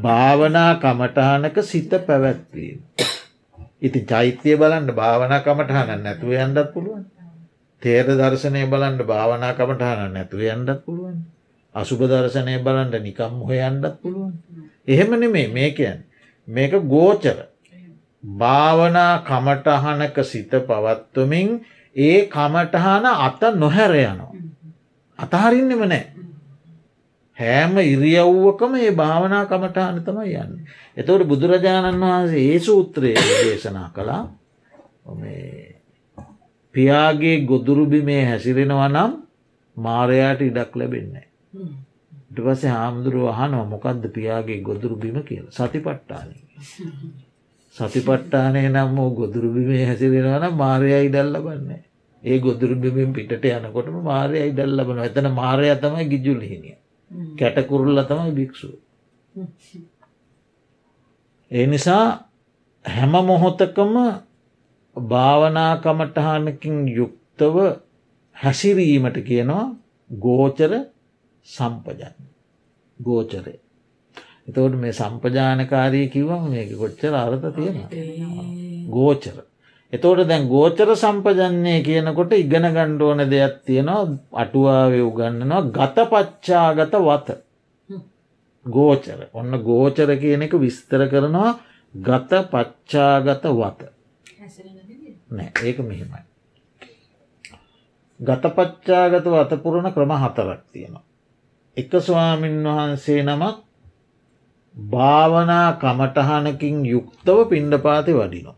[0.01, 2.79] භාවනා කමටහනක සිත පැවැත්වීම.
[3.81, 7.03] ඉති චෛත්‍යය බලන්ට භාවනා කමටහන නැතුව යන්ඩත් පුළුවන්.
[7.81, 11.17] තේර දර්ශනය බලන්ට භාවනා කමටහන නැතුව යන්ඩත් පුළුවන්.
[11.75, 14.33] අසුභ දර්ශනය බලන්ට නිකම් හොයන්ඩත් පුළුවන්.
[14.85, 16.03] එහෙම නෙමේ මේකයන්
[16.47, 17.37] මේක ගෝචර
[18.23, 21.49] භාවනා කමටහනක සිත පවත්වමින්
[21.95, 24.33] ඒ කමටහන අත නොහැර යනවා.
[25.19, 26.03] අතහරින්නෙම නෑ.
[27.37, 30.53] හෑම ඉරියව්වකම ඒ භාවනා කමටහන තමයි යන්න.
[30.97, 34.23] එතවට බුදුරජාණන් වහන්සේ ඒ සූත්‍රයේ දේශනා කළා
[36.75, 39.11] පියාගේ ගොදුරුබිමේ හැසිරෙනවා නම්
[39.77, 41.27] මාරයාට ඉඩක් ලැබෙන්නේ.
[42.29, 46.33] ට පසේ හාමුදුරුව අහනව මොකක්ද පියාගේ ගොදුරු බිම කියල සතිපට්ටාන.
[47.75, 51.83] සතිපට්ටානය නම් ගොදුරුබිමේ හැසිරෙනවන මාරය ඉඩල්ල බන්නේ.
[52.23, 56.77] ඒ ගොදුරුබිමින් පිට යනකොටම මාරය ඉඩල්ල බන එතන මාරය තමයි ගිජුල්හිනිය.
[57.11, 58.69] කැටකුරුල්ල තමයි භික්‍ෂු.
[61.51, 62.05] ඒ නිසා
[62.85, 63.93] හැම මොහොතකම
[64.95, 67.55] භාවනාකමටහනකින් යුක්තව
[68.35, 69.65] හැසිරීමට කියනවා
[70.09, 70.73] ගෝචර
[71.45, 72.15] සම්පජන්
[72.99, 73.55] ගෝචරය.
[74.47, 77.77] එතවට මේ සම්පජානකාරී කිව්වම් මේක කොච්චර අර්ථ තියෙන
[78.89, 79.37] ගෝචර.
[79.93, 84.03] එතෝට දැන් ගෝචර සම්පජන්නේ කියනකොට ඉගෙන ගණ්ඩෝන දෙයක් තියෙනවා
[84.35, 87.27] අටුවාවේ උගන්නනවා ගත පච්චාගත වත.
[88.65, 91.51] ගෝචර ඔන්න ගෝචර කියන එක විස්තර කරනවා
[91.93, 93.81] ගත පච්චාගත වත.
[95.63, 96.27] ඒක මෙහෙමයි.
[98.19, 101.03] ගතපච්චාගතව අතපුරණ ක්‍රම හතරක් තියෙනවා.
[101.77, 103.55] එක ස්වාමීන් වහන්සේ නමක්
[104.75, 108.53] භාවනා කමටහනකින් යුක්තව පිණ්ඩපාති වඩිනො.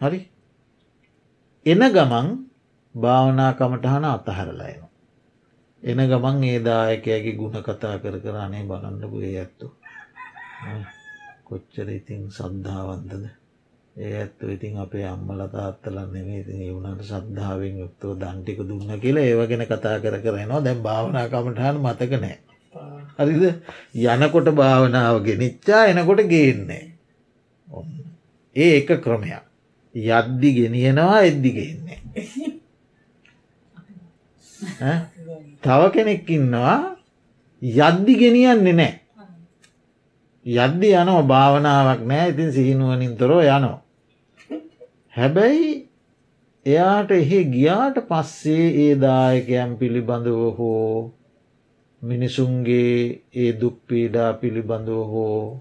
[0.00, 0.20] හරි
[1.66, 2.26] එන ගමන්
[2.94, 4.82] භාවනා කමටහන අතහැරලායන.
[5.82, 9.66] එන ගමන් ඒදායකයගේ ගුණ කතා කර කරන්නේ බලන්නපු ඒ ඇත්තු.
[11.44, 13.24] කොච්චර ඉතින් සද්ධාවන්තද
[13.96, 19.64] ඒ ඇත්තු ඉතින් අපේ අම්මල තාත්තල නෙමේ ඉතින් ඒවුණට සද්ධාවෙන් යුක්තව දන්ටික දුන්න කියලා ඒවගෙන
[19.64, 22.36] කතා කර කරනවා දැන් භාවනා කමටහන් මතක නෑ.
[23.18, 23.44] හරිද
[24.18, 26.84] යනකොට භාවනාව ගෙනනිච්චා එනකොට ගේන්නේ.
[28.56, 29.53] ඒ එක ක්‍රමයක්.
[29.94, 31.98] යද්දි ගෙනියනවා එද්දි ගේන්නේ.
[35.62, 36.96] තව කෙනෙක් ඉන්නවා
[37.62, 39.00] යද්දි ගෙනියන්නේ නෑ.
[40.46, 43.80] යද්දි යනෝ භාවනාවක් නෑ ඉතින් සිහිනුවනින් තොරෝ යනෝ.
[45.12, 45.88] හැබැයි
[46.66, 51.12] එයාට එහෙ ගියාට පස්සේ ඒ දායකයන් පිළිබඳව හෝ
[52.02, 55.60] මිනිසුන්ගේ ඒ දුක්පීඩා පිළිබඳව හෝ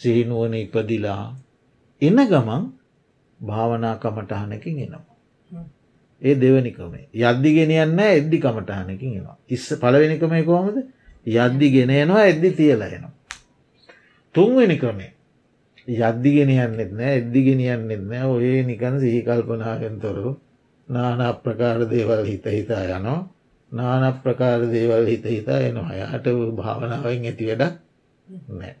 [0.00, 1.36] සිහිනුවන ඉපදිලා
[2.02, 2.64] එන ගමන්
[3.46, 5.16] භාවනා කමටහනකින් එනවා.
[6.22, 9.36] ඒ දෙවනි ක්‍රමේ යද්දි ගෙනියන්න එද්දි කමටහනකින් එනවා.
[9.48, 10.78] ඉස්ස පලවෙනිකමේ කොහොමද?
[11.26, 13.12] යද්දි ගෙනයනවා එද්දි තියලයනවා.
[14.34, 15.12] තුන්වෙනි ක්‍රමේ
[15.88, 18.26] යද්දිගෙන යන්නෙත් නෑ එද්දිගෙන යන්නෙත් නෑ.
[18.26, 20.40] ඔය නිකන් සිහිකල්පනාගෙන් තොරු
[20.88, 23.28] නාන ප්‍රකාර දේවල් හිත හිතා යනෝ
[23.72, 25.94] නාන ප්‍රකාර දේවල් හිත හිතා එනවා.
[25.94, 27.62] යාට භාවනාවෙන් ඇති වැඩ
[28.50, 28.74] නෑ.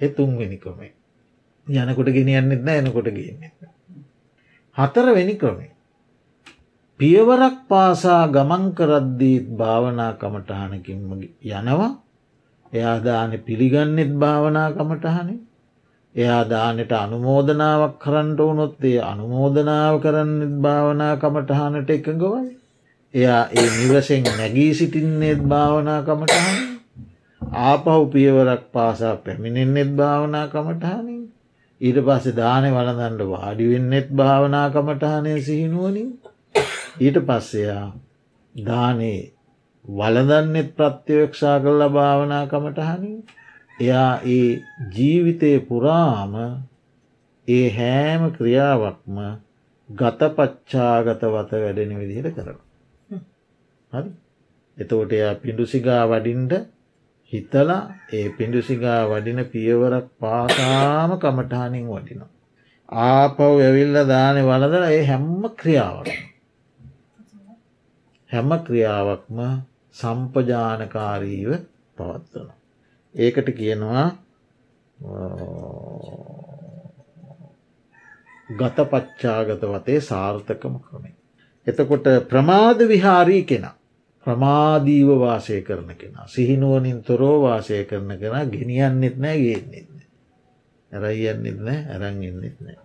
[0.00, 0.92] එ තුන්වෙනි ක්‍රමේ
[1.66, 3.42] යනකොට ගෙනියන්නෙත් නෑ එනකොට ගන්න
[4.76, 5.72] හතර වෙනි ක්‍රමේ
[7.00, 11.90] පියවරක් පාසා ගමන් කරද්දීත් භාවනා කමටහනකින්ම යනවා.
[12.72, 15.40] එයා දාන පිළිගන්නෙත් භාවනා කමටහනේ
[16.14, 22.50] එයා දානට අනුමෝදනාවක් කරන්නට වුණොත්තේ අනුමෝදනාව කරන්නෙත් භාවනා කමටහනට එකඟවයි.
[23.14, 26.58] එයා ඒ නිවසෙන් නැගී සිටින්නේත් භාවනා කමටහන
[27.62, 31.21] ආපහු පියවරක් පාසා පැමිණෙන්නෙත් භාවනා කමටහනින්
[31.82, 36.10] ඊට පස්සේ දානය වලදන්ට වාඩිවෙන්නෙත් භාවනා කමටහනය සිහිනුවනින්
[37.00, 37.86] ඊට පස්සයා
[38.54, 39.20] දානේ
[39.84, 43.16] වලදන්නෙත් ප්‍රත්‍යවක්ෂා කල්ල භාවනා කමටහනින්
[43.80, 44.50] එයා ඒ
[44.94, 46.34] ජීවිතය පුරාම
[47.48, 49.16] ඒ හෑම ක්‍රියාවක්ම
[49.88, 52.58] ගතපච්චාගත වත වැඩෙන විදිහට කරන.
[53.92, 54.10] හරි?
[54.76, 56.52] එතකොට එයා පිඩුසිගා වඩින්ට
[57.32, 62.30] හිතලා ඒ පිඩුසිගා වඩින පියවරක් පාසාම කමටහනින් වටිනවා.
[63.02, 66.10] ආපව් ඇවිල්ල දානය වලදල ඒ හැම්ම ක්‍රියාවක්.
[68.30, 69.38] හැම ක්‍රියාවක්ම
[69.96, 71.50] සම්පජානකාරීව
[71.96, 72.58] පවත්වනවා.
[73.14, 74.06] ඒකට කියනවා
[78.50, 81.14] ගතපච්චාගත වතේ සාර්ථකම ක්‍රමේ.
[81.66, 83.76] එතකොට ප්‍රමාද විහාරී කෙනා
[84.26, 89.88] ප්‍රමාදීව වාසය කරන කෙනා සිහිනුවනින් තොරෝ වාසය කරන කෙනා ගෙනියන්නෙත් නෑ ගේන්නෙත්
[90.92, 92.78] ඇරයියන්නෙත් නෑ ඇරංගන්නෙත් නෑ.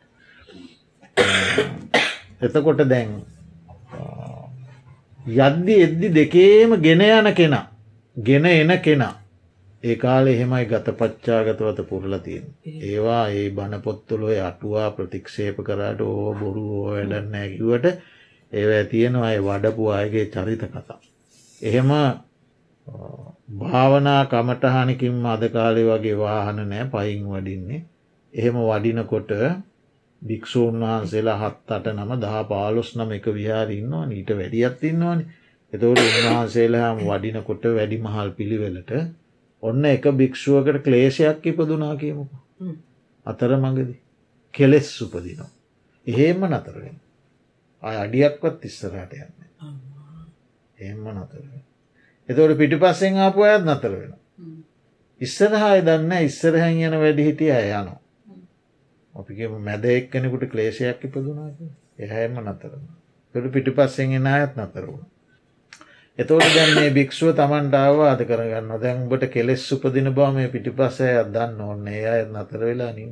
[2.41, 3.13] එතකොට දැන්
[5.38, 7.65] යද්දි එද්දි දෙකේම ගෙන යන කෙනා
[8.17, 9.15] ගෙන එන කෙනා
[9.83, 12.45] ඒ කාලෙ එහෙමයි ගත පච්චාගතවත පුරලා තියෙන.
[12.83, 17.85] ඒවා ඒ බණ පොත්තොලොය අටුවා ප්‍රතික්ෂේප කරට ඕ බොරු ඕ වැඩන්න ඇකිවට
[18.51, 20.99] ඒව තියෙනවා අය වඩපු අයගේ චරිත කතා.
[21.62, 21.89] එහෙම
[23.51, 27.86] භාවනා කමටහනකින් අද කාලෙ වගේ වාහන නෑ පයින් වඩින්නේ.
[28.34, 29.32] එහෙම වඩිනකොට
[30.22, 35.24] භික්‍ෂූන් වහන්සේලා හත් අට නම දහ පාලොස් නම එක විහාර ඉන්නවා නීට වැඩියත් ඉන්නවානි
[35.74, 38.91] එතවට උන්වහන්සේලාහම වඩිනකොට වැඩි මහල් පිළිවෙලට
[39.64, 42.32] ඔන්න එක භික්ෂුවකට ක්ලේෂයක් ඉපදුනා කියමුක
[43.26, 43.91] අතර මඟද
[44.53, 45.49] කෙලෙස් උපදිනවා.
[46.08, 46.95] එහෙම නතරෙන්
[47.84, 49.36] අඩියක්වත් ඉස්සරහට
[50.78, 51.63] යන්න එහෙම නතරෙන්.
[52.30, 54.13] එතවට පිටිපස්සෙන් ආපු අයත් නතර වෙන.
[55.21, 57.99] ඉස්සරහාය දන්න ඉස්සරහැන් යන වැඩි හිටිය අය යනවා.
[59.15, 61.51] අපිගේ මැද එක්කෙනෙකුට ක්ලේෂයක් ඉපදුනා
[61.99, 62.84] එහැම නතරන.
[63.36, 65.05] පෙළු පිටිපස්සෙන් එන අයත් නතර වුණ.
[66.19, 71.88] එතෝට දැන් මේ භික්ෂුව තමන්ට අවවාද කරගන්න දැන්බට කෙලෙස් උපදින බව මේ පිටිපස්සය අදන්න ඕන්න
[71.88, 73.11] ඒ අය නතර වෙලා නින්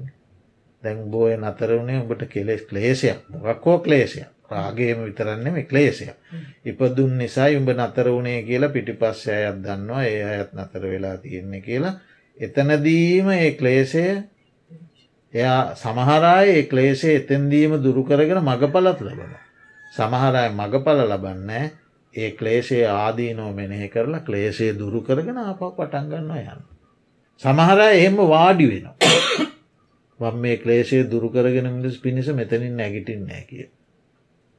[0.84, 6.12] දැන් බෝය නතර වුණේ උඹට කෙලෙස් ක්ලේසියක් මොකක්කෝ ක්ලේසිය රාගේම විතරන්නේ මේ ක්ලේසිය
[6.66, 11.94] ඉපදුන් නිසායි උඹ නතර වුණේ කියලා පිටිපස්සය අයත් දන්නවා ඒ අයත් නතර වෙලා තියෙන්නේ කියලා
[12.38, 14.06] එතනදීම ඒ ක්ලේසය
[15.34, 19.34] එයා සමහරයි ඒ ක්ලේෂය එතැන්දීම දුරු කරගෙන මගපලත් ලබන
[19.94, 21.66] සමහරයි මගපල ලබන්නේ
[22.16, 26.62] ඒ ක්ලේෂයේ ආදීනෝ මෙනෙහි කරලා ක්ලේෂය දුරු කරගෙන අප පටන්ගන්න යන්න.
[27.42, 28.86] සමහර එහෙම වාඩි වෙන.
[30.20, 33.68] වම් මේ ක්ලේෂය දුරුකරගෙන මිනිස් පිණිස මෙතනින් නැගිටින් නෑ කිය.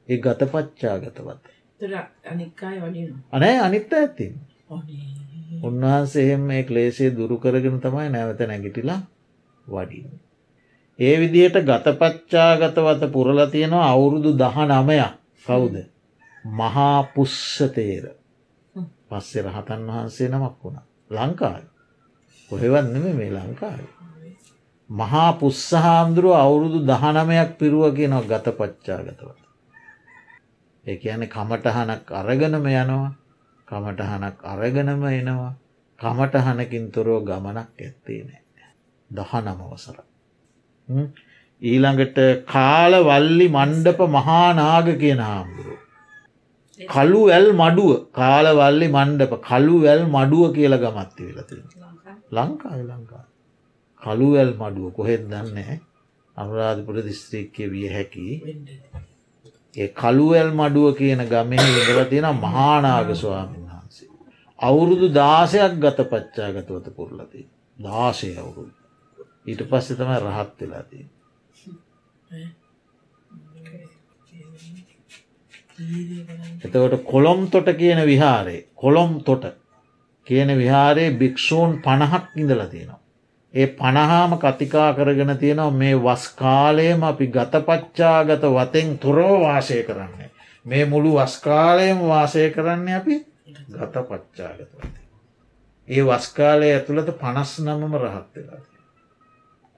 [0.09, 1.43] ඒ ගත පච්චාගතවත්.
[1.79, 1.93] තර
[2.31, 3.21] අනික්කාය වඩිනවා?
[3.31, 4.33] අනෑ අනිත්ත ඇතින්.
[4.69, 5.17] ඕනේ
[5.61, 8.99] උන්වහන්සේ එහෙම මේ ක්ලේෂය දුරුකරගෙන තමයි නැවත නැගිටිලා
[9.65, 10.07] වඩින්.
[10.99, 15.13] ඒ විදිහට ගතපච්චාගතවත පුරල තියෙනවා අවුරුදු දහ නමයක්
[15.45, 15.75] කවුද.
[16.45, 18.05] මහා පුස්සතේර.
[19.09, 20.85] පස්සේ රහතන් වහන්සේ නමක් වුණා.
[21.11, 21.63] ලංකාව.
[22.51, 23.79] කොහෙවන්නම මේ ලංකාව.
[24.89, 29.36] මහා පුස්සහාමුදුරුව අවුරුදු දහනමයක් පිරුව කියනව ගත පච්චාගතවට
[30.87, 33.11] ඒ ඇන කමටහනක් අරගනම යනවා
[33.67, 35.53] කමටහනක් අරගනම එනවා.
[35.99, 38.41] කමටහනකින් තොරෝ ගමනක් ඇත්තේ නෑ.
[39.09, 39.97] දහ නමවසර
[41.61, 45.79] ඊළඟට කාලවල්ලි මණ්ඩප මහානාග කියන හාමුදුරුව
[46.79, 51.63] කළු වැල් මඩුව කාලවල්ලි මණ්ඩප කළු වැල් මඩුව කියල ගමත්ති වෙලති
[52.31, 53.25] ලංකායි ලංකා
[54.01, 55.73] කළුවැල් මඩුව කොහෙත් දන්නේ?
[56.37, 58.25] අනුරාධපුර දිස්ත්‍රික්කය විය හැකි
[59.77, 64.09] ඒ කළුවැල් මඩුව කියන ගමෙහි ඉඳල තියෙන මහානාග ස්වාමීන් වහන්සේ.
[64.59, 67.41] අවුරුදු දාසයක් ගත පච්චා ගතවත පුරලති
[67.77, 68.73] දාසය අවුරුදු
[69.47, 71.05] ඊට පස්සෙ තමයි රහත් වෙලාදී.
[76.61, 79.45] එතකොට කොළොම් තොට කියන විහාරේ කොළොම් තොට
[80.27, 83.01] කියන විහාරයේ භික්‍ෂූන් පණහක් ඉඳල තියෙනවා.
[83.53, 90.29] ඒ පණහාම කතිකා කරගෙන තියෙනවා මේ වස්කාලයම අපි ගතපච්චාගත වතෙන් තොරෝ වාසය කරන්නේ.
[90.65, 93.15] මේ මුළු වස්කාලයම වාසය කරන්න අපි
[93.71, 95.05] ගත පච්චාගත වතේ.
[95.87, 98.61] ඒ වස්කාලය ඇතුළට පනස් නමම රහත් වෙලා.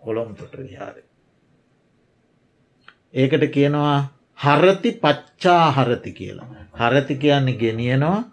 [0.02, 1.04] කොළොම් තොට විහාරය.
[3.14, 4.00] ඒකට කියනවා
[4.38, 6.50] හරති පච්චා හරති කියලා.
[6.76, 8.24] හරති කියන්නේ ගෙනියනවා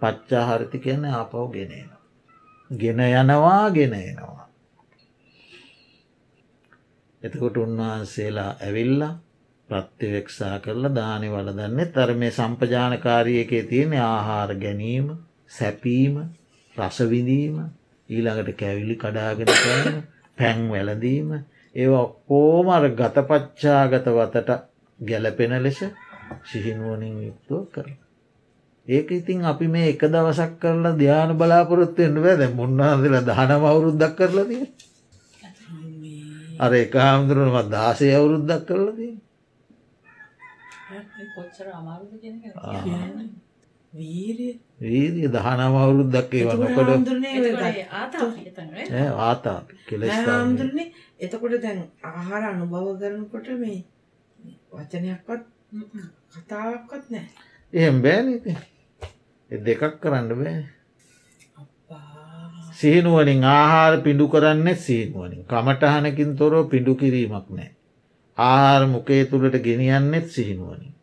[0.00, 2.00] පච්චා හරති කියන්නේ ආපව් ගෙනනවා.
[2.70, 4.43] ගෙන යනවා ගෙන එනවා.
[7.24, 9.12] එතකොට උන්වහන්සේලා ඇවිල්ලා
[9.68, 15.08] ප්‍රත්තිවෙක්ෂා කරලා දානි වලදන්නේ තර මේ සම්පජානකාරය එකේ තියෙන ආහාර ගැනීම
[15.50, 16.14] සැපීම
[16.76, 17.56] රසවිඳීම
[18.08, 19.98] ඊළඟට කැවිලි කඩාගෙන කෑම
[20.38, 21.34] පැන් වැලදීම
[21.74, 24.50] ඒ ඔක්කෝමර ගතපච්චාගත වතට
[25.00, 25.80] ගැලපෙන ලෙස
[26.44, 27.86] සිහිනුවනින් යුක්තෝ කර.
[28.86, 34.66] ඒක ඉතින් අපි මේ එක දවසක් කරලා ධ්‍යාන බලාපොරොත්තුවෙන්ට වැද මුන්නාදල දහනම අවුරුද්දක් කරලදී.
[36.54, 39.14] අර එක හාමුදුරුවනම දාසය අවුරුද්දක් කරලදී.
[43.92, 49.08] වීරිය දහනම අවුරුද්දක් ඒව නොකඩ එතකොට ඒ ආතාපය එතන නේ?
[49.20, 50.88] ආතා කෙලෙස් හාමුදුරනේ
[51.20, 53.80] එතකොට දැන් ආහාර අනුභව කරනකොට මේ
[54.72, 55.42] වචනයක්වත්.
[56.34, 57.26] කතාවක්වත් නෑ
[57.72, 58.52] එහෙම බෑනීති
[59.50, 60.54] දෙකක් කරන්න බෑ.
[62.74, 67.70] සිහිනුවනින් ආහාර පිඩු කරන්නේ සීනුවනින් කමටහනකින් තොරෝ පිඩු කිරීමක් නෑ.
[68.38, 70.94] ආහාර මුකේ තුළට ගෙනියන්නෙත් සිහිනුවනින්.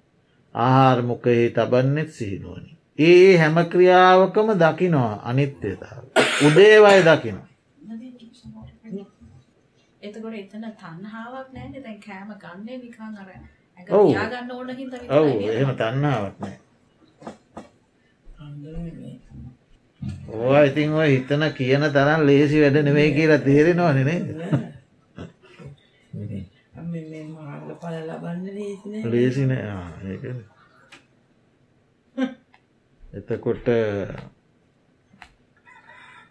[0.56, 2.76] ආහාර මුකයේ තබන්නෙත් සිහිනුවනින්.
[3.00, 6.04] ඒ හැම ක්‍රියාවකම දකිනවා අනිත්‍යතාව.
[6.48, 7.48] උදේවය දකිනවා.
[10.02, 13.30] එතකොට එතන තන්හාාවක් නෑන දැන් කෑම ගන්නේ නිකං අර
[13.90, 14.08] ඔව්.
[14.14, 16.58] යාගන්න ඕන හිද ඔවු එහෙම තන්නාවක් නෑ.
[20.30, 24.20] ඕ ඉතින් ඔය හිතන කියන තරන් ලේසි වැඩ නෙවෙයි කියලා තේරෙනවා නෙනේ
[29.06, 29.52] ලේසින
[33.14, 33.68] එතකොට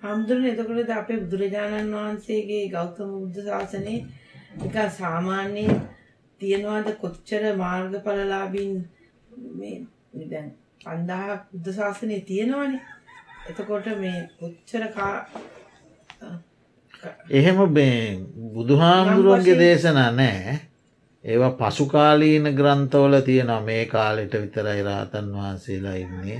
[0.02, 3.96] හාමුදුරන එතකොටද අපේ බුදුරජාණන් වහන්සේගේ ගෞතම බුද්ධ ශාසනය
[4.60, 5.82] එක සාමාන්‍යයෙන්
[6.40, 8.72] තියෙනවාද කොච්චර මාර්ගඵලලාබින්
[9.54, 9.76] මේ
[10.30, 10.48] දැන්
[10.80, 12.80] පන්දාහක් බුද්ධ ශාසනය තියෙනවානේ
[13.51, 15.14] එතකොට මේ කොච්චර කා
[17.30, 18.01] එහෙම බේ
[18.51, 20.59] බුදුහාමුදුරුවන්ගේ දේශනා නෑ
[21.24, 23.61] ඒවා පසුකාලීන ග්‍රන්ථවල තියෙනවා.
[23.62, 26.38] මේ කාලෙට විතරයි රාතන් වහන්සේලා ඉන්නේ.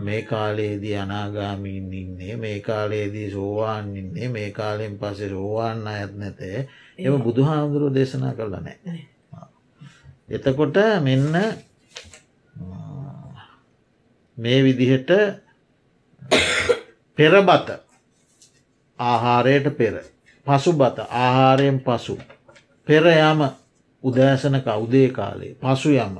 [0.00, 2.36] මේ කාලයේදී අනාගාමීන් ඉන්නේ.
[2.36, 4.28] මේ කාලයේදී සෝවාන් ඉන්නේ.
[4.28, 6.68] මේ කාලෙන් පසේ රෝවාන්න අයත් නැතේ.
[6.98, 9.06] එම බුදුහාමුදුරුව දේශනා කරලා නෑ.
[10.30, 11.34] එතකොට මෙන්න
[14.38, 15.10] මේ විදිහට
[17.18, 17.68] පෙරබත
[18.98, 19.94] ආහාරයට පෙර.
[20.46, 22.18] පසුබත ආහාරයෙන් පසු.
[22.86, 23.40] පෙර යම
[24.04, 25.56] උදෑසනක උදේ කාලේ.
[25.56, 26.16] පසු යම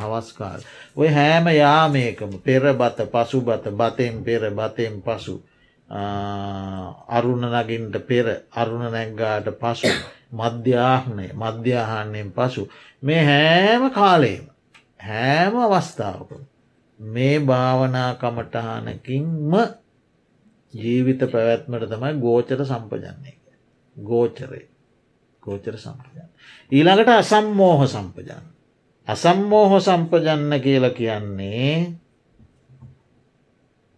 [0.00, 0.60] හවස්කාල
[0.96, 5.42] ඔය හෑම යාමේකම පෙර බත පසු බත බතෙන් පෙර බතෙන් පසු.
[7.08, 9.92] අරුණ නගින්ට පෙර අරුණ නැග්ගාට පසු.
[10.32, 12.68] මධ්‍යාහනය මධ්‍යාහන්නයෙන් පසු.
[13.02, 14.44] මේ හෑම කාලේම
[15.00, 16.51] හෑම අවස්ථාවක
[17.06, 19.52] මේ භාවනා කමටහනකින්ම
[20.74, 23.36] ජීවිත පැවැත්මට තමයි ගෝචර සම්පජන්නේ
[23.96, 24.62] ගෝචරය
[25.42, 26.28] ගෝචර සම්පජන්.
[26.72, 28.44] ඊළඟට අසම්මෝහ සම්පජන්.
[29.08, 31.98] අසම්මෝහ සම්පජන්න කියල කියන්නේ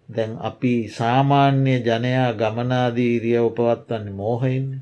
[0.09, 4.81] දැන් අපි සාමාන්‍ය ජනයා ගමනාදීරිය උපවත්වන්නේ මෝහයින්න.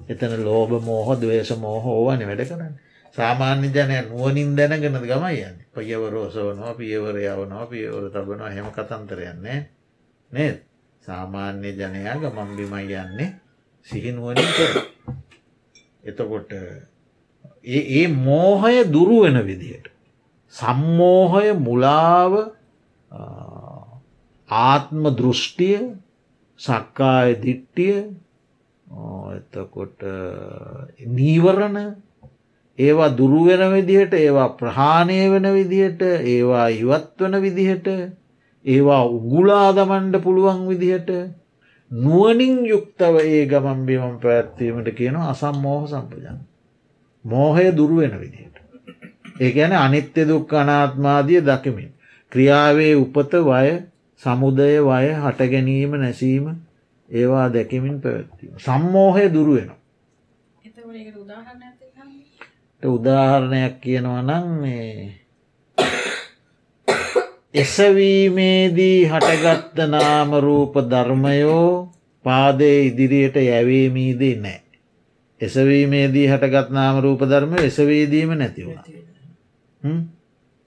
[0.00, 2.74] එතන ලෝබ මෝහ දවේශ මෝහ ඕවන වැඩ කරන්න.
[3.16, 5.58] සාමාන්‍ය ජනය නුවනින් දැනගෙනද ගමයි යන්න.
[5.72, 8.50] පියවරෝසවනවා පියවර යවනවා පියවර තබනවා.
[8.50, 9.58] හෙම කතන්තරයන්නේ
[10.30, 10.56] නේද?
[11.02, 13.30] සාමාන්‍ය ජනයා ගමම්බිමයි යන්නේ
[13.88, 14.72] සිහිනුවනින් කර
[16.04, 16.52] එතකොට
[17.64, 19.86] ඒ මෝහය දුරුවෙන විදියට.
[20.54, 22.32] සම්මෝහය මුලාව
[24.48, 25.78] ආත්ම දෘෂ්ටිය
[26.60, 27.96] සක්කාය දිට්ටිය
[29.32, 30.00] එතකොට
[31.08, 31.78] නීවරණ
[32.78, 37.88] ඒවා දුරුවෙන විදිහට ඒවා ප්‍රහාණය වෙන විදිහට ඒවා ඉවත් වන විදිහට
[38.64, 41.10] ඒවා උගුලා දමන්ඩ පුළුවන් විදිහට
[41.90, 46.38] නුවනින් යුක්තව ඒ ගමන් බිමම් පැත්වීමට කියන අසම්මෝහ සම්පජන්.
[47.24, 48.56] මෝහය දුරුවෙන විදිහට.
[49.40, 51.90] ඒ ගැන අනිත්‍ය දුක් අනාත්මාදිය දකිමින්.
[52.32, 53.68] ක්‍රියාවේ උපත වය
[54.20, 56.46] සමුදය වය හටගැනීම නැසීම
[57.10, 58.52] ඒවා දැකමින් පැවැත්වීම.
[58.58, 59.70] සම්මෝහය දුරුවෙන.
[62.82, 64.64] උදාහරණයක් කියනවා නම්
[67.54, 71.92] එසවීමේදී හටගත්ත නාමරූප ධර්මයෝ
[72.24, 74.60] පාදය ඉදිරියට යැවීමීදී නෑ.
[75.40, 78.84] එසවීමේදී හටගත් නාමරූප ධර්ම එසවේදීම නැතිවුණ.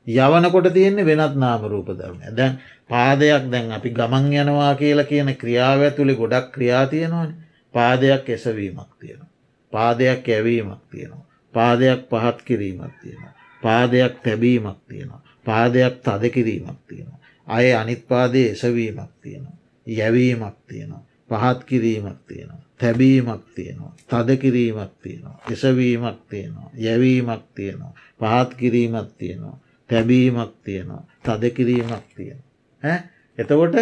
[0.07, 6.16] යවනකොට තියෙන්නේ වෙනත් නාමරූප ධර්මය දැන් පාදයක් දැන් අපි ගමන් යනවා කියලා කියන ක්‍රියාව ඇතුළි
[6.16, 7.34] ගොඩක් ක්‍රියා තියෙනවාන
[7.74, 9.30] පාදයක් එසවීමක් තියෙනවා.
[9.74, 11.29] පාදයක් ඇවීමක් තියෙනවා.
[11.60, 13.34] පාදයක් පහත් කිරීමක් තියෙනවා.
[13.64, 15.22] පාදයක් තැබීමක් තියෙනවා.
[15.45, 17.20] පාදයක් තද කිරීමක් තියෙනවා.
[17.47, 19.57] අය අනිත් පාදය එසවීමක් තියෙනවා.
[19.88, 21.03] යැවීමක් තියෙනවා.
[21.30, 22.64] පහත් කිරීමක් තියෙනවා.
[22.78, 23.93] තැබීමක් තියෙනවා.
[24.07, 25.38] තද කිරීමක් තියෙනවා.
[25.51, 26.70] එසවීමක් තියෙනවා.
[26.78, 27.93] යැවීමක් තියෙනවා.
[28.20, 29.60] පහත් කිරීමක් තියෙනවා.
[29.89, 31.03] තැබීමක් තියෙනවා.
[31.22, 32.97] තද කිරීමක් තියෙනවා.
[33.38, 33.76] එතකොට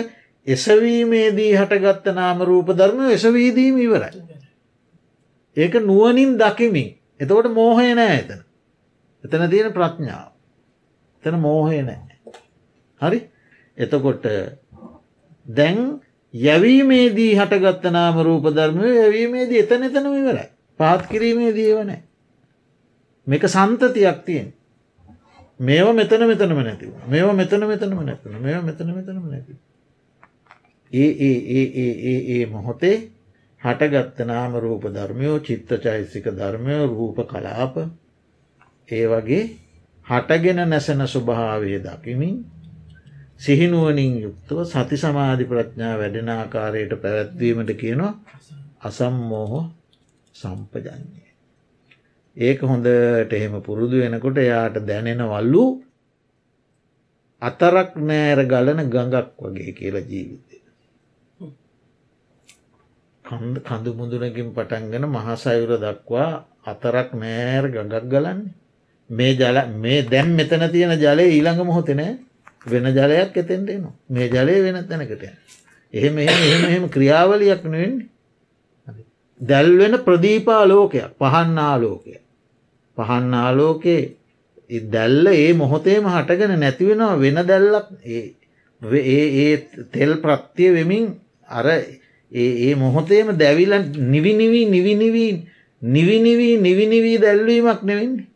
[0.47, 4.21] එසවීමේදී හටගත්ත නාම රූප ධර්ම එසවීදීම ඉවරයි.
[5.57, 8.41] ඒක නුවනින් දකිමින් එතකොට මෝහය නෑ එතන.
[9.23, 10.31] එතන තියෙන ප්‍රඥාව.
[11.23, 12.17] එතන මෝහය නෑ.
[13.01, 13.19] හරි
[13.77, 14.27] එතකොට
[15.45, 16.01] දැන්
[16.33, 20.47] යැවීමේදී හටගත්ත නාම රූප ධර්මය යැවීමේදී එතන එතනම ඉවරයි.
[20.79, 22.01] පාත් කිරීමේ දීවනෑ.
[23.27, 24.53] මේක සන්තතියක් තියෙන්.
[25.59, 26.93] මේව මෙතන මෙතනම නැතිව.
[27.07, 29.53] මේව මෙතන මෙතනම නැතින මේ මෙතන මෙතනම නැති.
[30.93, 33.11] ඒ ඒ ඒ ඒ ඒ ඒ මොහොතේ
[33.67, 37.75] හටගත්ත නාම රූප ධර්මයෝ චිත්ත චෛසික ධර්මය රූප කලාප
[38.89, 39.43] ඒ වගේ
[40.07, 42.35] හටගෙන නැසෙන ස්වභාවය දකිමින්
[43.37, 48.13] සිහිනුවනින් යුක්තව සති සමාධි ප්‍රඥා වැඩෙන ආකාරයට පැවැත්වීමට කියනවා
[48.81, 49.53] අසම්මෝහ
[50.35, 51.27] සම්පජන්නේ.
[52.37, 55.63] ඒක හොඳට එහෙම පුරුදු වෙනකොට එයාට දැනෙනවල්ලු
[57.41, 60.46] අතරක් නෑර ගලන ගඟක් වගේ කියලා ජීවිතය.
[63.27, 66.29] කඳු මුදුනකින් පටන්ගෙන මහසයුර දක්වා
[66.65, 68.53] අතරක් නෑර ගඟක් ගලන්නේ.
[69.09, 72.11] මේ ජල මේ දැම් මෙතන තියෙන ජලය ඊළඟ මොහොතනෑ
[72.65, 75.23] වෙන ජලයක් එතෙන්ට එනවා මේ ජලය වෙන තැනකට
[75.93, 78.07] එහෙම එහෙම එහෙම එහෙම ක්‍රියාවලියක් නෙවෙන්නේ.
[79.39, 82.15] දැල්වෙන ප්‍රදීපාලෝකයක් පහන්න ආලෝකය
[82.97, 87.87] පහන්න ආලෝකයේ දැල්ල ඒ මොහොතේම හටගෙන නැතිවෙනවා වෙන දැල්ලක්.
[88.05, 88.23] ඒ
[88.81, 89.53] ඒ
[89.91, 91.05] තෙල් ප්‍රත්තිය වෙමින්
[91.49, 91.67] අර
[92.31, 93.73] ඒ මොහොතේම දැවිල
[94.05, 95.33] නිවිනිවී නිවිනිවී
[95.81, 98.27] නිවිනිවී නිවිනිවී දැල්වීමක් නෙවෙන්නේ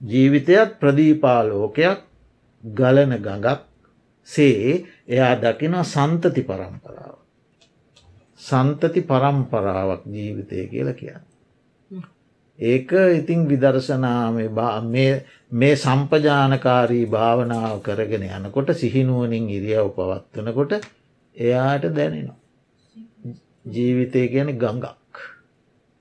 [0.00, 2.00] ජීවිතයත් ප්‍රදීපාලෝකයක්
[2.64, 3.60] ගලන ගඟක්
[4.28, 7.16] සේ එයා දකින සන්තති පරම්පරාව.
[8.40, 11.24] සන්තති පරම්පරාවක් ජීවිතය කියල කියන්න.
[12.58, 14.36] ඒක ඉතිං විදර්ශනාම
[15.52, 20.72] මේ සම්පජානකාරී භාවනාව කරගෙන යනකොට සිහිනුවනින් ඉරියව් පවත්වනකොට
[21.36, 22.43] එයාට දැනෙනවා.
[23.64, 25.14] ජීවිතය කියන ගඟක්.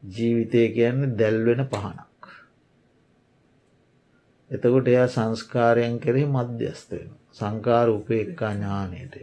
[0.04, 2.24] ජීවිතය කියන්නේ දැල්වෙන පහනක්.
[4.52, 7.10] එතකොට එයා සංස්කාරයන් කෙරෙහි මධ්‍යස්ථවෙන.
[7.32, 9.16] සංකාර උපේක්කා ඥානයට.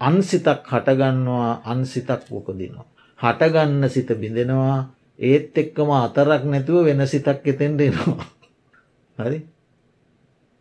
[0.00, 2.86] අන්සිතක් හටගන්නවා අන්සිතක් උපදිනවා.
[3.18, 4.78] හටගන්න සිත බිඳෙනවා
[5.18, 8.26] ඒත් එක්කම අතරක් නැතුව වෙන සිතක් එතෙන්ට එනවා.
[9.16, 9.38] හරි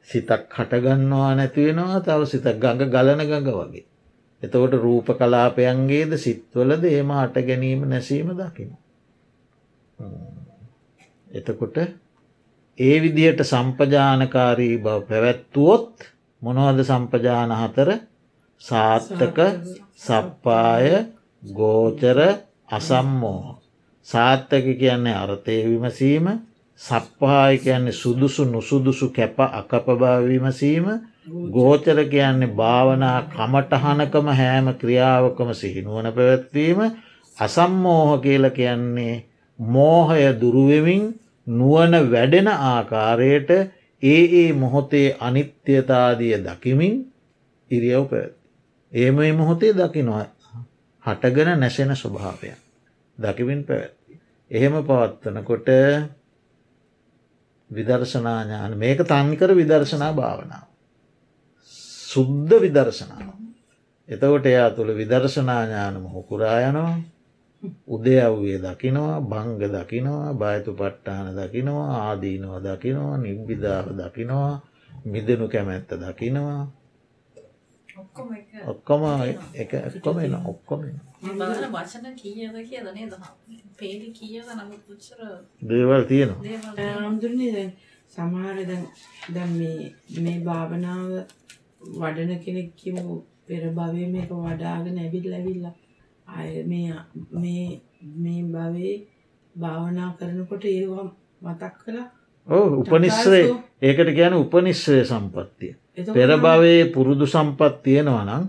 [0.07, 3.86] සිතක් හටගන්නවා නැතිවෙනවා තව සිතක් ගඟ ගලන ගඟ වගේ.
[4.43, 8.71] එතකොට රූප කලාපයන්ගේද සිත්වලද ඒම හට ගැනීම නැසීම දකින.
[11.31, 11.77] එතකොට
[12.77, 16.07] ඒ විදිහට සම්පජානකාරී බව පැවැත්තුවොත්
[16.41, 17.89] මොනවද සම්පජාන හතර
[18.61, 19.39] සාත්තක
[19.97, 20.87] සප්පාය
[21.43, 22.19] ගෝචර
[22.69, 23.59] අසම්මෝහ.
[24.07, 26.27] සාත්තක කියන්නේ අර්ථය විමසීම
[26.79, 30.85] සප්පාය කියන්නේ සුදුසු නුසුදුසු කැප අකපභාව විමසීම
[31.26, 36.80] ගෝචර කියන්නේ භාවනා කමටහනකම හෑම ක්‍රියාවකම සිහිනුවන පැවැත්වීම
[37.38, 39.24] අසම්මෝහ කියල කියන්නේ
[39.59, 41.03] මෝහය දුරුවමින්
[41.47, 43.49] නුවන වැඩෙන ආකාරයට
[44.03, 46.95] ඒ ඒ මොහොතේ අනිත්‍යතාදිය දකිමින්
[47.71, 48.34] ඉරියව් පැත්.
[48.91, 50.26] ඒම මොහොතේ දකිනවා
[51.05, 52.59] හටගෙන නැසෙන ස්වභාවයක්
[53.17, 54.19] දකිවින් පැවැත්ති.
[54.51, 55.67] එහෙම පවත්වනකොට
[57.71, 60.72] විදර්ශනාඥාන මේක තන්නිකර විදර්ශනා භාවනාව.
[62.14, 63.30] සුද්ධ විදර්ශනාව.
[64.09, 66.93] එතකොට එයා තුළ විදර්ශනාඥානම හොකුරා යනවා.
[67.88, 74.53] උදයව්වේ දකිනවා භංග දකිනවා බයතු පට්ටාන දකිනවා ආදීනව දකිනවා නිබ්බිධාව දකිනවා
[75.05, 76.59] මිදනු කැමැත්ත දකිනවා.
[77.95, 79.72] ඔක්කොම එක.
[79.88, 80.82] ඔක්කොම එන ඔක්කොම
[81.74, 83.07] වචන කීයද කියදනේ
[83.78, 85.20] පේලි කියද නමුත් පුච්චර
[85.61, 86.41] දේවල් තියෙනවා.
[86.97, 87.72] ආමුදුරනේ දැන්
[88.11, 88.86] සමහර දැන්
[89.30, 89.78] දැන් මේ
[90.18, 91.09] මේ භාවනාව
[91.93, 95.75] වඩන කෙනෙක් කිමු පෙර භවය මේක වඩාගෙන ඇවිල් ඇවිල්ලා
[96.27, 96.93] අය මේ
[97.36, 97.67] මේ
[98.17, 98.95] මේ භවේ
[99.55, 101.07] භාවනා කරනකොට ඒවා
[101.41, 102.07] මතක් කලා
[102.47, 103.45] ඕ උපනිශ්‍රේ.
[103.81, 105.73] ඒකට ගැන උපනිශ්‍රය සම්පත්තිය.
[105.95, 108.45] පෙරභවයේ පුරුදු සම්පත් තියෙනවා නම්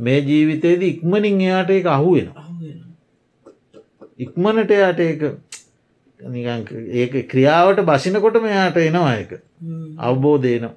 [0.00, 2.28] මේ ජීවිතයේද ඉක්මනින් එයාට එක අහුවෙන
[4.18, 5.22] ඉක්මනට එයාට ඒක
[6.94, 9.30] ඒක ක්‍රියාවට බසිනකොට මෙයාට එනවා එක
[10.00, 10.68] අවබෝධයන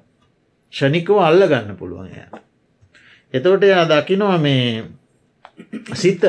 [0.72, 2.42] ෂණිකව අල්ල ගන්න පුළුවන් එයාට
[3.34, 4.84] එතවට එයා දකිනවා මේ
[5.94, 6.22] සිත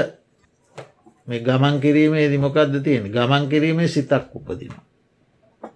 [1.27, 4.73] මේ ගමන් කිරීමේ දිමොකක්ද තියෙන ගමන් කිරීමේ සිතක් උපදින.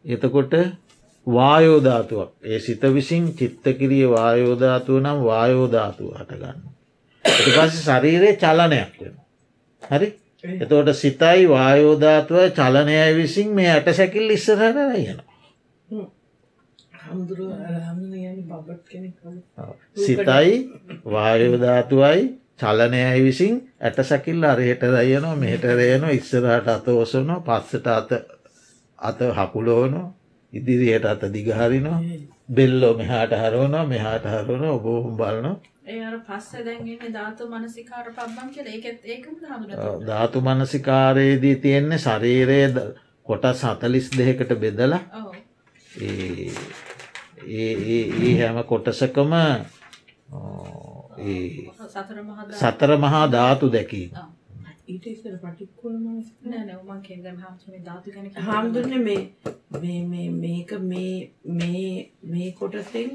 [0.05, 0.53] එතකොට
[1.27, 6.59] වායෝධාතුවක් ඒ සිත විසින් චිත්තකිරිය වායෝධාතුව නම් වායෝධාතුව හටගන්න.
[7.25, 9.15] එ පස්ස ශරීරයේ චලනයක් වෙන.
[9.81, 10.07] හරි
[10.61, 15.19] එතෝට සිතයි වායෝධාතුව චලනය විසින් මේ ඇට සැකිල් ඉස්සරහට යන.
[19.97, 20.53] සිතයි
[21.07, 22.23] වායෝධාතුවයි
[22.57, 28.11] චලනයයි විසින් ඇට සැකිල්ල අරහෙට දයනවා මෙහෙට රයන ඉස්සරහට අත ඔසන පස්සට අත
[28.99, 30.03] අත හකුලෝනො
[30.53, 31.99] ඉදිරියට අත දිගහරිනවා
[32.51, 35.47] බෙල්ලෝ මෙහාට හරුවනවා මෙහාට හරුවන ඔබෝහුම් බලන
[40.05, 42.87] ධාතු මනසිකාරයේදී තියෙන්නේ ශරීරයේ
[43.25, 45.01] කොටස් හතලිස් දෙකට බෙදලා
[46.01, 46.51] ඒ
[47.47, 49.33] හැම කොටසකම
[52.53, 53.69] සතර මහා ධාතු.
[53.69, 54.11] දැකීම.
[58.41, 60.71] හාමුදුරන මේ මේක
[62.29, 63.09] මේ කොටසෙන්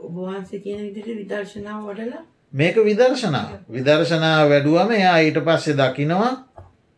[0.00, 3.48] ඔබවහන්ස කියන විදිට විදර්ශනාව වඩලා මේක විදර්ශනා.
[3.70, 6.32] විදර්ශනා වැඩුවම එයා ඊට පස්සේ දකිනවා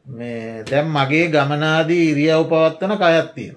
[0.06, 3.56] මේ දැම් මගේ ගමනාදී ඉරියව් පවත්වන කයත් තියෙන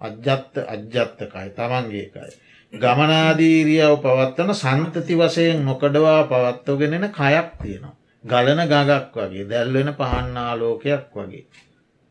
[0.00, 2.36] අජ්ජත්ත අජ්ජත්තකයි තමන්ගේකයි
[2.72, 7.94] ගමනාදීරියාව පවත්වන සන්තති වසයෙන් නොකඩවා පවත්වගෙනෙන කයක් තියෙනවා.
[8.24, 11.44] ගලන ගගක් වගේ දැල්වෙන පහන්නාලෝකයක් වගේ.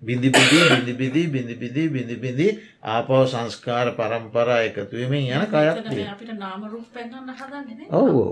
[0.01, 5.77] බිඳිපිදී බිඳිපිදී බිඳිපිදී බිඳිපිදී ආපව සංස්කාර පරම්පරා එකතුවමින් යන කයක්
[7.91, 8.23] ඔවු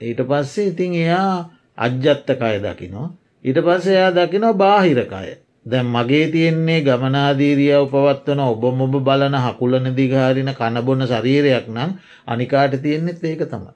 [0.00, 3.08] ඊට පස්සේ ඉතින් එයා අජ්ජත්තකය දකිනවා.
[3.44, 5.34] ඊට පස්සේ එයා දකිනවා බාහිරකය
[5.66, 11.96] දැන් මගේ තියෙන්නේ ගමනාදීරියාව පවත්වන ඔබ මොබ බලන හකුලන දිගාරින කණබොන ශරීරයක් නම්
[12.26, 13.72] අනිකාට තියෙන්නෙත් ඒක තමයි.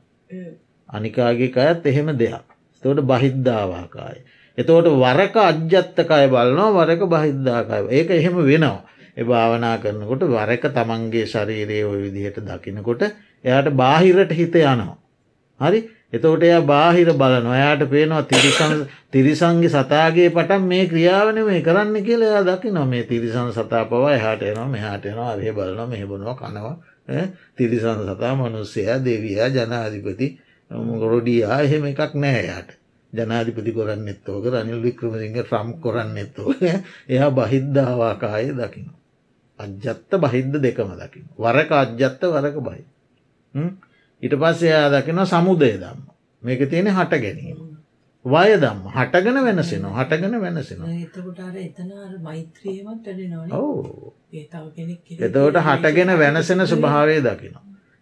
[0.88, 2.46] අනිකාගේ අයත් එහෙම දෙයක්.
[2.82, 4.18] තෝට බහිද්ධාවාකාය.
[4.58, 8.80] එතෝට වරක අජ්‍යත්තකය බලනවා වරක බහිද්ධාකාය ඒක එහෙම වෙනවා.
[9.16, 13.02] එ භාවනා කරනකොට වරක තමන්ගේ ශරීරයේ ඔය විදිහට දකිනකොට
[13.44, 14.96] එයාට බාහිරට හිත යනවා.
[15.60, 15.80] හරි
[16.12, 18.74] එතෝට එයා බාහිර බලන ඔයාට පේනවා තිරිසන්
[19.10, 24.12] තිරිසන්ගේ සතාගේ පටන් මේ ක්‍රියාවන මේ කරන්න කියල එයා දකි නො මේ තිරිසන් සතා පවා
[24.12, 26.76] එහට එනවා මෙහාට එනවා අරය බලන මෙහබනවා කනවා.
[27.56, 30.28] තිරිසන් සතා මනුස්සයා දෙවයා ජනාධිපති
[30.98, 32.70] ගොරොඩියා එහෙම එකක් නෑ යාට
[33.12, 36.54] ජනාධිපති කොරන්න එත්තෝක රනිල් වික්‍රමසිංහ ්‍රම් කොරන්න එත්තෝ
[37.08, 38.90] එයා බහිද්ධාවාකාය දකින.
[39.60, 41.24] අජ්ජත්ත බහිද්ධ දෙකම දකින.
[41.36, 42.82] වරක අජ්ජත්ත වරක බයි.
[44.22, 46.00] ඉට පස්සේ එයා දකින සමුදය දම්ම
[46.42, 47.58] මේක තියෙන හට ගැනීම.
[48.24, 50.78] වය දම්ම හටගෙන වෙනසෙන හටගෙන වෙනසෙන
[55.20, 57.56] එතවට හටගෙන වෙනසෙන ස්වභාවය දකින.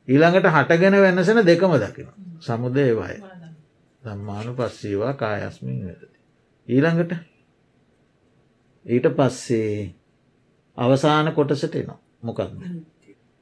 [0.09, 2.09] ඊළඟට හටගෙන වෙනසෙන දෙකම දකින.
[2.41, 3.15] සමුදය වය
[4.03, 6.19] දම්මානු පස්සේවා කායස්මින් වෙදති.
[6.69, 7.13] ඊළඟට
[8.87, 9.95] ඊට පස්සේ
[10.79, 12.53] අවසාන කොටසට එනවා මොකක්ද.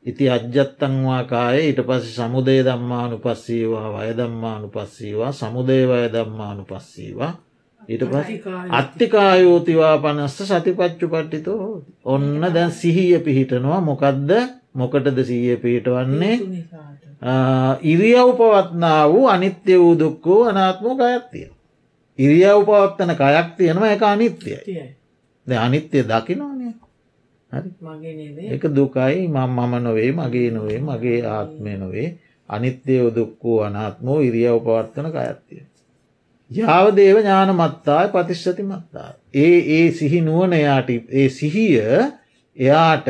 [0.07, 7.33] ඉති අජ්ජත්තංවා කාය ඊට පස්ස සමුදේ දම්මානු පස්සීවා වය දම්මානු පස්සීවා සමුදේ වය දම්මානු පස්සීවා
[7.83, 8.27] ඊට පස්
[8.71, 11.83] අත්තිකායෝතිවා පනස්ස සතිපච්චු පට්ටිතෝ.
[12.05, 13.81] ඔන්න දැන් සිහිය පිහිටනවා.
[13.81, 14.31] මොකක්ද
[14.75, 16.37] මොකටද සීය පිහිටවන්නේ?
[17.83, 21.49] ඉරියව් පවත්නා වූ අනිත්‍ය වූ දුක්කෝ අනාත්මෝ කයත්තිය.
[22.19, 23.91] ඉරියව් පවත්තන කයක් තියෙනවා.
[23.91, 24.85] එක අනිත්‍යයි.
[25.47, 26.56] ද අනිත්‍යය දකිනවානේ හරි
[28.49, 32.09] එක දුකයි මං මම නොවේ මගේ නොවේ මගේ ආත්මය නොවේ
[32.49, 35.63] අනිත්‍යයෝ දුක්කෝ අනාත්මෝ ඉරියව් පවර්තන කයත්තිය.
[36.51, 39.11] යාවදේව ඥාන මත්තාය පතිශ්ෂති මත්තා.
[39.35, 41.79] ඒ ඒ සිහි නුවනයාට ඒ සිහිය
[42.57, 43.09] එයාට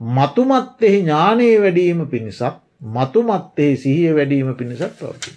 [0.00, 2.56] මතුමත්තෙහි ඥානයේ වැඩීම පිණිසක්
[2.94, 5.30] මතුමත්තේ සිහිය වැඩීම පිණිසක් පවති.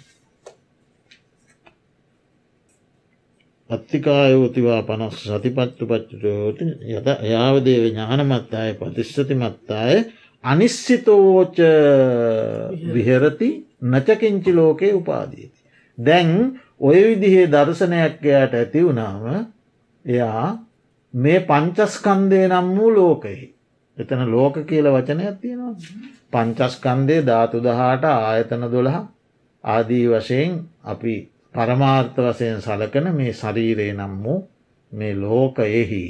[3.70, 9.96] අත්තිකායෝතිවා පනස් සතිපත්තු පච්චුටෝති යද යාවදේව ඥානමත්තාය පතිශ්ෂති මත්තාය
[10.44, 11.56] අනිස්සිතෝච
[12.92, 13.48] විහෙරති
[13.84, 15.58] නචකින්චි ලෝකයේ උපාදීති.
[15.98, 19.24] දැන් ඔය විදිහේ දර්ශනයක් එයාට ඇති වුණාම
[20.04, 20.46] එයා
[21.14, 23.46] මේ පංචස්කන්දය නම් වූ ලෝකෙහි.
[23.98, 25.74] එතන ලෝක කියල වචනයක් තියෙනවා.
[26.32, 28.98] පංචස්කන්දය ධාතු දහාට ආයතන දොළහ
[29.64, 30.52] ආදී වශයෙන්
[30.84, 31.14] අපි
[31.54, 34.40] පරමාර්ථ වසයෙන් සලකන මේ ශරීරය නම් වූ
[34.92, 36.02] මේ ලෝකයෙහි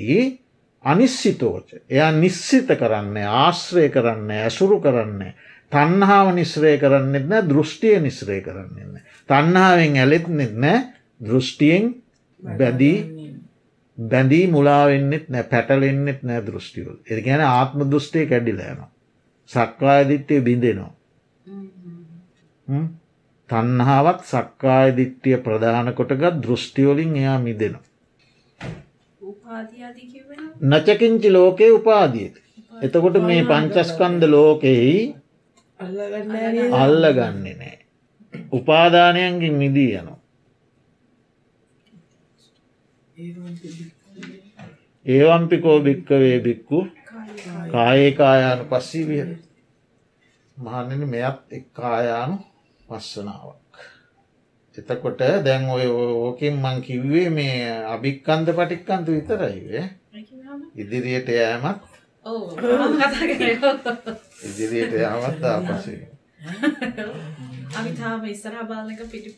[0.85, 5.35] අනිස්සිතෝච එයා නිස්සිත කරන්න ආශ්‍රය කරන්න ඇසුරු කරන්න
[5.73, 8.99] තන්හාාව නිස්්‍රය කරන්නෙත් නෑ දෘෂ්ටිය නිස්්‍රය කරන්නන්න.
[9.29, 10.81] තන්හාාවෙන් ඇලෙත්නෙත් නෑ
[11.21, 11.95] දෘෂ්ටියෙන්
[12.43, 12.97] බැදී
[13.99, 18.91] බැඳී මුලාවෙන්නෙත් නෑ පැටලෙන්න්නෙත් නෑ දෘෂ්ටිවල් එ ගැන ආත්ම දෘෂ්ටිය කැඩිලෑනවා.
[19.51, 20.93] සක්වායදිත්‍යය බිඳෙනවා.
[23.55, 27.85] තන්හාාවත් සක්කාය දිට්ටිය ප්‍රධාන කොටගත් දෘෂ්ටියෝලින් එයා මිදෙනවා.
[30.63, 32.41] නචකින්චි ලෝකයේ උපාදියති.
[32.83, 34.97] එතකොට මේ පංචස්කන්ද ලෝකෙහි
[36.75, 37.79] අල්ල ගන්නේ නෑ.
[38.53, 40.19] උපාධානයන්ගින් මිදී යනවා.
[45.07, 46.79] ඒවම්පිකෝ භික්කවේ බික්කු
[47.73, 49.23] කාඒකායානු පස්සී විය
[50.57, 52.37] මහන්නන මෙයත් එක් කායානු
[52.89, 53.75] පස්සනාවක්.
[54.77, 57.57] එතකොට දැන් ඔය ඕකින් මං කිව්වේ මේ
[57.87, 59.85] අභික්කන්ද පටික්කන්තු විතරයිවේ
[60.75, 61.83] ඉදිරියට යෑමත්
[64.45, 66.09] ඉදිරියට යාමත් ආපසේ.
[67.75, 69.31] අමිතාම ඉස්සරහ බලක පිටි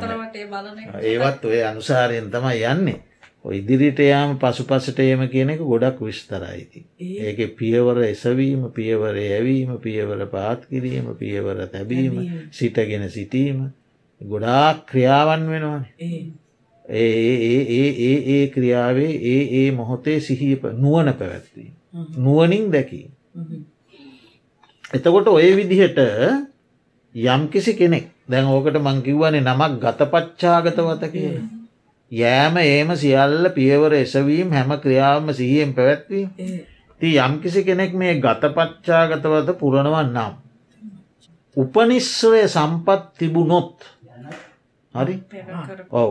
[0.00, 2.98] තරවටේ බලන ඒවත් ඔය අනුසාරයෙන් තමයි යන්නේ
[3.44, 6.84] ඉදිරිට යාම පසු පසට ඒම කියන එක ගොඩක් විස්තරයිති.
[7.00, 12.18] ඒක පියවර එසවීම පියවර ඇවීම පියවර පාත් කිරීම පියවර තැබීම
[12.50, 13.72] සිටගෙන සිටීම
[14.20, 15.86] ගොඩාක් ක්‍රියාවන් වෙනවාන.
[16.84, 17.34] ඒ
[17.70, 21.70] ඒ ඒ ක්‍රියාවේ ඒ ඒ මොහොතේ සිහිප නුවන පැවැත්වී.
[22.16, 23.06] නුවනින් දැකී.
[24.90, 25.98] එතකොට ඔය විදිහට
[27.14, 31.46] යම්කිසි කෙනෙක් දැන් ඕකට මංකිව්වනේ නමක් ගතපච්චාගතවත කියලා.
[32.12, 36.28] යෑම ඒම සියල්ල පියවර එසවීම් හැම ක්‍රියාවම සිහියෙන් පැවැත්වීම.
[37.00, 40.32] ති යම්කිසි කෙනෙක් මේ ගතපච්චාගතවත පුරණවන් නම්.
[41.56, 43.84] උපනිශ්‍රය සම්පත් තිබුණොත්
[44.94, 45.20] හරි
[45.92, 46.10] ඔව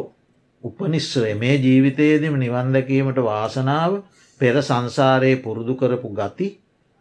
[0.64, 4.00] උපනිශ්‍රය මේ ජීවිතයේදම නිවන්දකීමට වාසනාව
[4.39, 6.48] පෙර සංසාරයේ පුරුදු කරපු ගති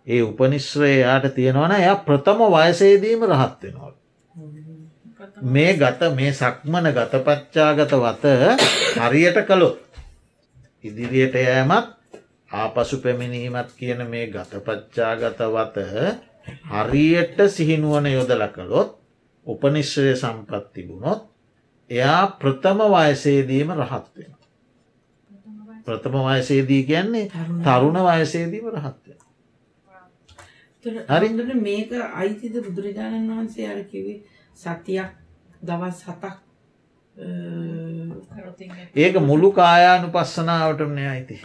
[0.07, 3.92] ඒ උපනිශ්‍රයයාට තියෙනවන එය ප්‍රථම වයසේදීම රහත් වෙනවා.
[5.37, 8.24] මේ ගත මේ සක්මන ගතපච්චාගත වත
[8.99, 9.78] හරියට කළොත්
[10.84, 11.93] ඉදිරියට යෑමත්
[12.51, 15.76] ආපසු පැමිණීමත් කියන මේ ගතපච්චාගත වත
[16.66, 18.97] හරියට සිහිනුවන යොදල කළොත්
[19.47, 21.28] උපනිශ්‍රය සම්පත් තිබුණොත්
[21.91, 24.32] එයා ප්‍රථම වයසේදීම රහත් වෙන.
[25.84, 27.28] ප්‍රථම වයසේදී කියන්නේ
[27.62, 29.20] තරුණ වයසේදීම රහත්වෙන.
[31.11, 34.18] හරිට මේක අයිතිද බුදුරජාණන් වහන්සේ අර කිවේ
[34.57, 35.26] සතියක්
[35.61, 36.46] දවස් හතක්
[38.96, 41.40] ඒක මුළු කායානු පස්සනාවටම අයිති.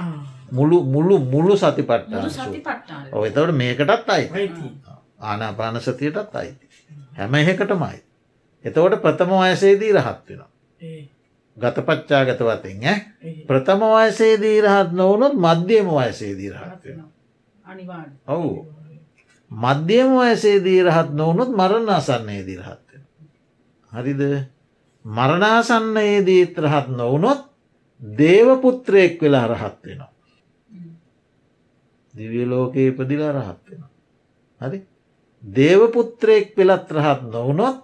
[0.51, 2.11] මුළු මුළු මුළු සතිපට්ට
[3.11, 4.25] ඔ එතවට මේකටත් අයි
[5.21, 6.65] ආනාපාන සතියටත් අයිති.
[7.17, 7.99] හැම එහෙකටමයි
[8.65, 10.43] එතවට ප්‍රථම වයසේදී රහත් වෙන
[11.57, 12.97] ගතපච්චා ගතවතින් ඇ
[13.47, 16.99] ප්‍රථම වයසේදී රහත් නොවනොත් මධ්‍යම වයසේදී රහත් වෙන
[18.27, 18.51] ඔවු.
[19.51, 22.80] මධ්‍යම වයසේදී රහත් නොවනොත් මරණ අසන්නේ දී රහත්
[23.91, 24.21] හරිද
[25.05, 27.41] මරණාසන්නයේදීත් රහත් නොවනොත්
[28.01, 30.11] දේවපුත්‍රයෙක් වෙලා රහත් වෙනවා.
[32.13, 33.83] දිවියලෝකයේ ඉපදිලා රහත් වෙන.
[34.61, 34.79] හරි
[35.43, 37.77] දේවපුත්‍රයෙක් පෙළත් රහත් නොවනොත්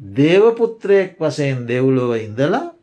[0.00, 2.74] දේවපුත්‍රයෙක් වසයෙන් දෙව්ලොව ඉඳලා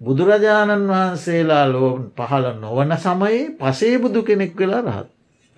[0.00, 5.08] බුදුරජාණන් වහන්සේලා ලෝ පහළ නොවන සමයේ පසේ බුදු කෙනෙක් වෙලා රහත්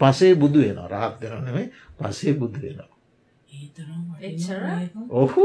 [0.00, 2.95] පසේ බුදු වෙන රහත් වෙනනෙමේ පසේ බුදු වෙනවා.
[5.12, 5.44] ඔහු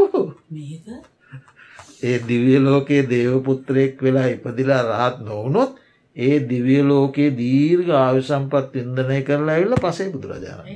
[2.04, 5.72] ඒ දිවිය ලෝකයේ දේවපුත්‍රයෙක් වෙලා ඉපදිලා රහත් නොවනොත්
[6.16, 10.68] ඒ දිවිය ලෝකයේ දීර්ඝ ආවිසම්පත් ඉන්දනය කරලා ඇල්ල පසේ බුදුරජාණන්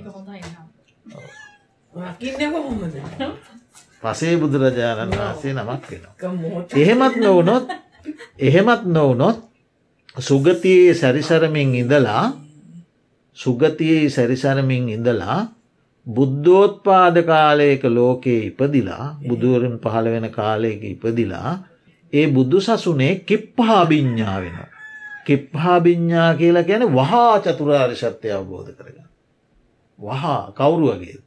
[4.03, 6.63] පසේ බුදුරජාණන් වහන්සේ නමක් වෙනවා.
[6.75, 7.65] එහෙමත් නොවනොත්
[8.39, 9.37] එහෙමත් නොවනොත්
[10.19, 12.25] සුගතියේ සැරිසරමින් ඉඳලා
[13.37, 15.39] සුගතියේ සැරිසරමින් ඉඳලා
[16.07, 21.51] බුද්ධෝත්පාද කාලයක ලෝකයේ ඉපදිලා බුදුවරුන් පහළ වෙන කාලයක ඉපදිලා
[22.13, 24.57] ඒ බුදු සසුනේ කිප්පහාභිඤ්ඥා වෙන.
[25.25, 29.09] කිප්හාභිඤ්ඥා කියලා ගැන වහා චතුරාරි සත්‍යය අවබෝධ කරගන්න.
[29.99, 31.17] වහා කවුරුවගේ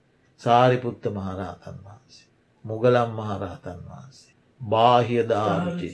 [0.40, 2.26] සාරිපුත්ත මහරහතන් වහන්සේ.
[2.64, 4.34] මුගලම් මහරහතන් වහන්සේ.
[4.60, 5.88] බාහිය දාවිචි.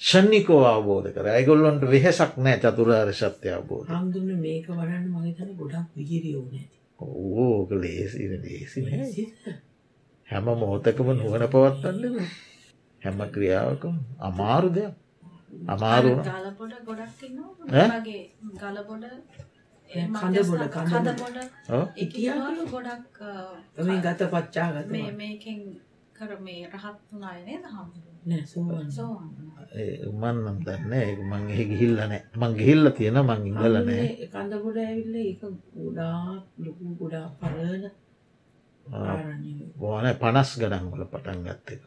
[0.00, 6.44] ෂණිකෝ අවබෝධ කර ඇගොල්ලොන්ට වෙහෙසක් නෑ චතුරාර් සත්‍ය අවබෝධ හාමුදුරන මේක වරන්න මගේතන ගොඩක් විගිරියෝ
[6.46, 9.26] නැති ඕක ලේසි ලේසි නෑ.
[10.28, 12.16] හැම මොහොතකම නුවන පවත්වන්න
[13.02, 14.94] හැම ක්‍රියාවකම අමාරු දෙයක්.
[16.54, 16.74] ගලපොඩ
[22.66, 23.18] ගොඩක්
[24.02, 25.60] ගත පච්චාගත මේ මේකෙන්
[26.14, 28.15] කර මේ රහත් වුණාය නේද හාමුදුරුවෝ?
[28.26, 30.32] නෑ සෝවන් සෝවාන් වුණා.
[30.34, 32.22] මන්නම් දන්න ඒ මං එහ ගිහිල්ල නෑ.
[32.34, 34.06] මං ගිහිල්ල තියෙන මං ඉඳල නෑ.
[34.32, 35.42] කඳගොඩ ඇවිල්ල එක
[35.76, 36.18] ගොඩා
[36.58, 37.26] ලොකු ගොඩා
[38.86, 41.82] ආරණ්‍ය ඕන පනස් ගඩන්වල පටන් ගත්ත එක.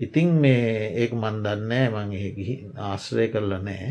[0.00, 3.88] ඉතින් මේ ඒක මන් දන්නෑ මං ගිහි ආශ්‍රය කරල නෑ.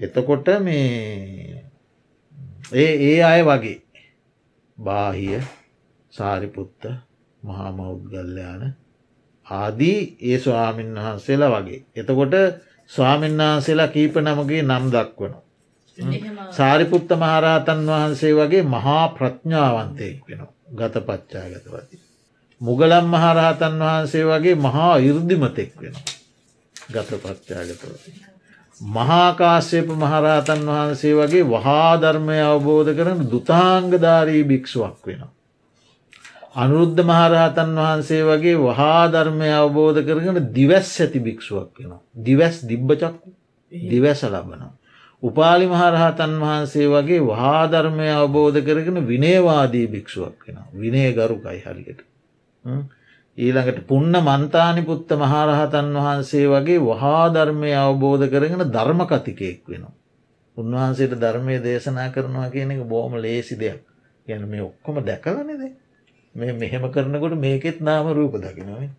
[0.00, 1.64] එතකොට මේ
[2.74, 3.78] ඒ ඒ අය වගේ
[4.78, 5.40] බාහිය
[6.12, 6.82] සාරිපුත්ත
[7.42, 8.62] මහාමෞද්ගල්ලයාන
[9.50, 11.80] ආදී ඒ ස්වාමීන් වහන්සේලා වගේ.
[11.96, 12.34] එතකොට
[12.90, 15.34] ස්වාමීන් වහන්සේලා කීප නමගේ නම් දක්වන.
[16.50, 21.96] සාරිපුත්ත මහරහතන් වහන්සේ වගේ මහා ප්‍රඥාවන්තයෙක් වෙන ගත පච්චාගතවති.
[22.60, 25.96] මුගලම් මහරහතන් වහන්සේ වගේ මහා ඉර්දිමතෙක් වෙන
[26.74, 28.10] ගත පච්චාගතවති.
[28.80, 35.32] මහාකාශ්‍යප මහරහතන් වහන්සේ වගේ වහා ධර්මය අවබෝධ කරන දුතාංගධාරී භික්ෂුවක් වෙනවා.
[36.54, 42.00] අනුරුද්ධ මහරහතන් වහන්සේ වගේ වහා ධර්මය අවබෝධ කරගෙන දිවැස් ඇති භික්ෂුවක් වෙනවා.
[42.18, 43.28] දිවැස් දිබ්බචක්කු
[43.72, 44.72] දිවැස ලබනවා.
[45.22, 50.58] උපාලි මහරහතන් වහන්සේ වගේ වහා ධර්මය අවබෝධ කරගෙන විනේවාදී භික්ෂුවක් වෙන.
[50.74, 52.00] විනය ගරුකයි හරියට.
[53.38, 59.94] ඊළඟට පුන්න මන්තානි පුත්ත මහරහතන් වහන්සේ වගේ වහා ධර්මය අවබෝධ කරගෙන ධර්ම කතිකයෙක් වෙනවා.
[60.56, 63.80] උන්වහන්සේට ධර්මය දේශනා කරනවා කියන එක බෝම ලේසි දෙයක්
[64.26, 65.62] ගැන මේ ඔක්කොම දැකලනෙද
[66.34, 68.90] මේ මෙහෙම කරනකොට මේකෙත් නාම රූප දකිනව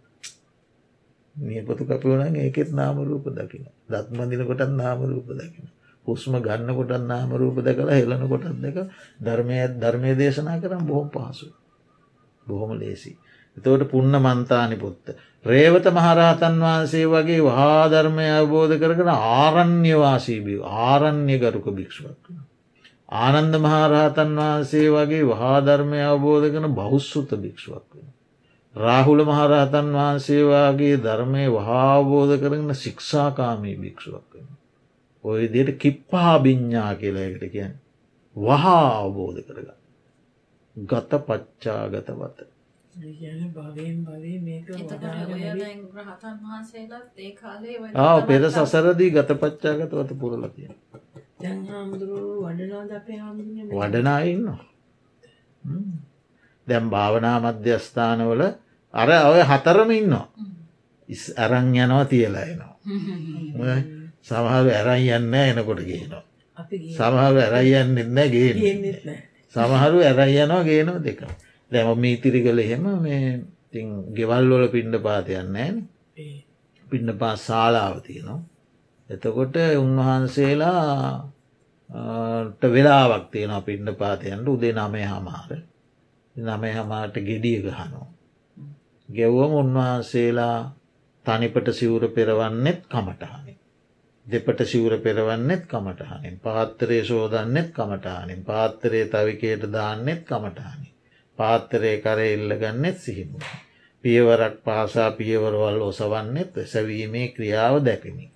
[1.35, 5.67] නියපොතු කපවන ඒකෙත් නාම රූප දකින දත්මඳින කොටත් නාම රූප දකින
[6.05, 8.77] හුස්ම ගන්න කොටත් නාම රූප දැකලා හෙලන කොටත් දෙක
[9.19, 11.47] ධර්මය ධර්මය දේශනා කරම් බොහොම පහසු
[12.43, 13.11] බොහොම ලේසි
[13.57, 15.15] එතවට පුන්න මන්තානි පුත්ත.
[15.45, 22.23] රේවත මහරහතන් වහන්සේ වගේ වහා ධර්මය අවබෝධ කරගෙන ආරණ්‍යවාසීබී ආරණ්‍ය ගරුක භික්ෂුවක්.
[23.11, 28.07] ආනන්ද මහරහතන් වහන්සේ වගේ වහාධර්මය අවබෝධ කන බෞස්සුත භික්ෂුවක් වෙන.
[28.75, 34.47] රාහුල මහරහතන් වහන්සේ වගේ ධර්මය වහාබෝධ කරගෙන ශික්ෂාකාමී භික්ෂුවක් වෙන.
[35.23, 37.73] ඔය දෙට කිප්පා භිඤ්ඥා කියලාකට කියන්
[38.35, 39.69] වහා අවබෝධ කරග.
[40.75, 42.39] ගත පච්චාගත වත.
[47.97, 50.69] ආ පෙර සසරදී ගත පච්චාගත වත පුරලතිය.
[51.41, 54.47] දැන් හාමුදුරුවෝ වඩනාද අපේ හාමුදුරුවනේ වඩනා ඉන්න.
[56.67, 58.41] දැම් භාවනා මධ්‍යස්ථානවල
[58.93, 60.27] අර ඔය හතරම ඉන්නවා.
[61.09, 62.75] ඉස් අරං යනවා තියලා එනවා.
[64.21, 66.23] සමහර ඇරයි යන්න එනකොට ගේනවා.
[66.91, 68.51] සමහරු ඇරයි යන්න එන්න ගේ
[69.55, 71.19] සමහරු ඇරයි යනවා ගේනවා දෙක.
[71.71, 75.77] දැම මීතිරි කළ එහෙම මේ තින් ගෙවල්වල පිණ්ඩ පාතයන්න ෑන
[76.87, 78.39] පින්න පා ශාලාව තියෙනවා.
[79.11, 81.29] එතකොට උන්වහන්සේලා
[82.51, 85.51] ට වෙලාවක් තියෙන පිණ්ඩ පාතයන්ට උදේ නමය හමාර
[86.35, 88.07] නමය හමාට ගෙඩිය ගහනෝ.
[89.09, 90.59] ගෙව්වම උන්වහන්සේලා
[91.25, 93.57] තනිපට සිවුර පෙරවන්නෙත් කමටහනින්.
[94.25, 100.87] දෙපට සිවුර පෙරවන්නෙත් කමටහනින් පාත්තරේ සෝදන්නෙත් කමටහනින් පාත්තරේ තවිකයට දාන්නෙත් කමටහනි.
[101.37, 103.39] පාත්තරේ කරේ ඉල්ලගන්නෙත් සිහිමු.
[104.03, 108.31] පියවරක් පාසා පියවරවල් ඔසවන්නෙත් සැවීමේ ක්‍රියාව දැකමි.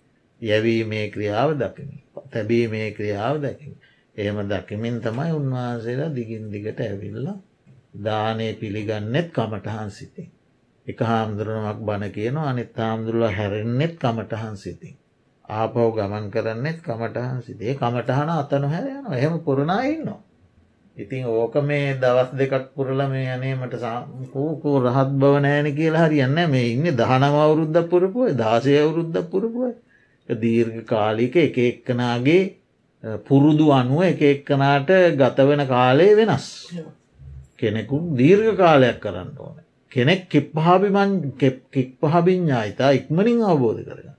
[0.46, 1.98] යැවීමේ ක්‍රියාව දකිමි.
[2.32, 3.78] තැබීමේ ක්‍රියාව දැකිමි.
[4.16, 7.28] එහෙම දකිමින් තමයි උන්වහන්සේලා දිගින් දිගට ඇවිල්ල
[8.02, 10.30] දානය පිළිගන්නෙත් කමටහන් සිතින්.
[10.88, 14.96] එක හාමුදුරුවමක් බණ කියන අනිත් හාමුදුරුව හැරෙන්නෙත් කමටහන් සිතින්.
[15.50, 20.22] ආපව් ගමන් කරන්නෙත් කමටහන් සිතේ කමටහන අතනො හැරයන එහෙම පුරණා ඉන්නවා.
[20.98, 26.66] ඉතින් ඕක මේ දවස් දෙකක් පුරල මේ අනේමට සාකූකෝ රහත් බව නෑන කියලා හරියන්න මේ
[26.70, 29.74] ඉන්න දහනම අවුරුද්ධ පුරපුුව දාසය අවුරුද්ධ පුරපුුව
[30.30, 32.56] දීර්ඝ කාලික එක එක්කනාගේ
[33.26, 36.48] පුරුදු අනුව එක එක්කනාට ගතවෙන කාලය වෙනස්.
[37.58, 39.56] කෙනෙකු දීර්ඝ කාලයක් කරන්න ඕන.
[39.92, 41.34] කෙනෙක් කිප්පහාබිමන්
[41.72, 44.16] කිප්පහබිඤ්ඥායිතා ඉක්මනින් අවබෝධ කරගන්න.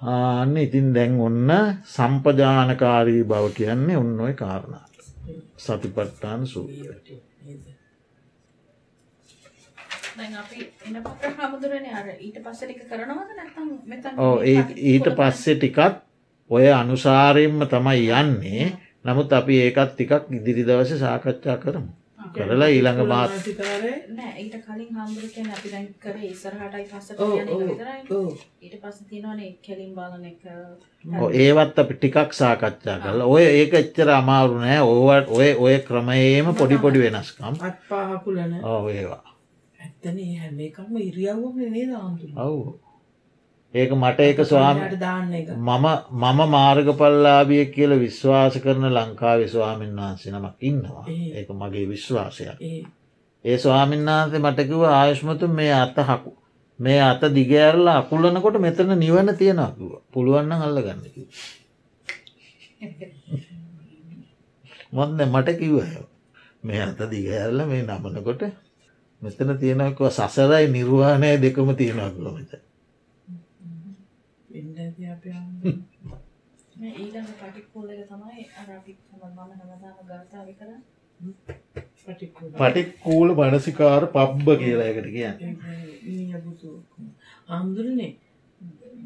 [0.00, 1.50] ආන්න ඉතින් දැන් ඔන්න
[1.86, 4.84] සම්පජානකාරී බව කියන්නේ ඔන්න ඔය කාරණා.
[5.56, 7.22] සතිපට්ටාන සූත්‍රය
[10.16, 14.62] දැන් අපි එනකොට හමුදුරනේ අර ඊට පස්සේ ටික කරනවද නැත්නම් මෙතන මේ ඒ
[14.92, 16.00] ඊට පස්සෙ ටිකත්
[16.50, 18.70] ඔය අනුසාරයෙන්ම තමයි යන්නේ.
[19.04, 21.92] නමුත් අපි ඒකත් ටිකක් ඉදිරි දවස සාකච්ඡා කරමු.
[22.34, 27.42] කරලා ඊළඟ මාසිකාරය නෑ ඊට කලින් හාමුදුරු කියන්නේ අපි දැන් කරේ ඉස්සරහටයි පස්සට ඔව් යන
[27.42, 28.00] එක ඔව් විතරයි.
[28.10, 28.32] ඔව්.
[28.62, 30.40] ඊට පස්සේ තියෙනවනේ කෙලින් බලන එක.
[31.18, 33.28] ඔව් ඒවත් අපි ටිකක් සාකච්ඡා කරලා.
[33.28, 34.80] ඔය ඒක එච්චර අමාරු නෑ.
[34.80, 37.60] ඔය ඔය ක්‍රමයේම පොඩි පොඩි වෙනස්කම්.
[37.60, 39.33] අත් පාහකුලන ඕ ඒවා
[40.04, 42.74] ඇත්තන හැම එකම ඉරියව්වම නේ දාන්තුර ඔව්.
[43.74, 45.48] ඒක මට ඒක ස්වාම දාන්න එක.
[45.48, 51.04] මම මම මාර්ගපල්ලාබිය කියල විශ්වාස කරන ලංකාවේ ස්වාමීන් වහන්සේ නමක් ඉන්නවා.
[51.08, 51.32] ඒ.
[51.34, 52.56] ඒක මගේ විශ්වාසයක්.
[52.60, 52.84] ඒ.
[53.44, 56.36] ඒ ස්වාමීන් වහන්සේ මටකිව ආයුෂ්මතු මේ අත හකු
[56.78, 61.16] මේ අත දිගඇරල අකුලනකොට මෙතන නිවන තියෙනකුව පුළුවන්න අල්ල ගන්නක
[64.92, 66.04] මොන්න මට කිව්ව.
[66.62, 68.63] මේ අත දිගඇරල මේ නමනකොට
[69.24, 72.52] මෙතන තියෙනකුව සසරයි නිර්වාණය දෙකම තියෙනකුව මෙත
[74.50, 75.24] වෙන්න ඇති අප
[76.78, 80.80] මේ ඊළඟ පටික්කුල එක තමයි අර අපි මම හැමදාම ගාථාව කරා
[82.54, 83.28] පටික්කූල.
[83.34, 85.36] මනසිකාර පබ්බ කියලා එකට කියන්න.
[86.30, 86.68] යබුතු
[87.48, 88.12] හාමුදුරනේ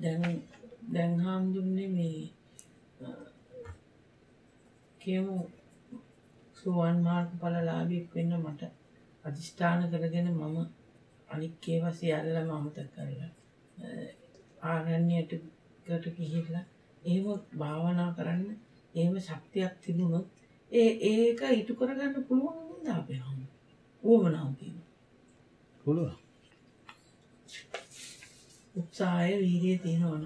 [0.02, 0.22] දැන්
[0.94, 2.18] දැන් හාමුදුරන්නේ මේ
[5.00, 5.38] කියමු.
[6.58, 8.62] සුවන් මාර්ග පලලාබියක් වෙන්න මට
[9.24, 10.56] අධිෂ්ඨාන කරගෙන මම
[11.28, 13.32] අනික්කේ වසියල්ල මමත කරලා
[14.64, 15.32] ආරණ්‍යයට
[15.86, 16.64] කට කිහිල්ලා
[17.02, 18.50] ඒම භාවනා කරන්න
[18.94, 20.26] ඒම ශක්තියක් තිබුණොත්
[20.72, 23.38] ඒ ඒක ඉටු කරගන්න පුළුවන් දාපයහම
[24.04, 24.78] ඕමනාවතිීම
[25.80, 26.10] පුළුව
[28.74, 30.24] උත්සාහය වීරිය තියෙනවන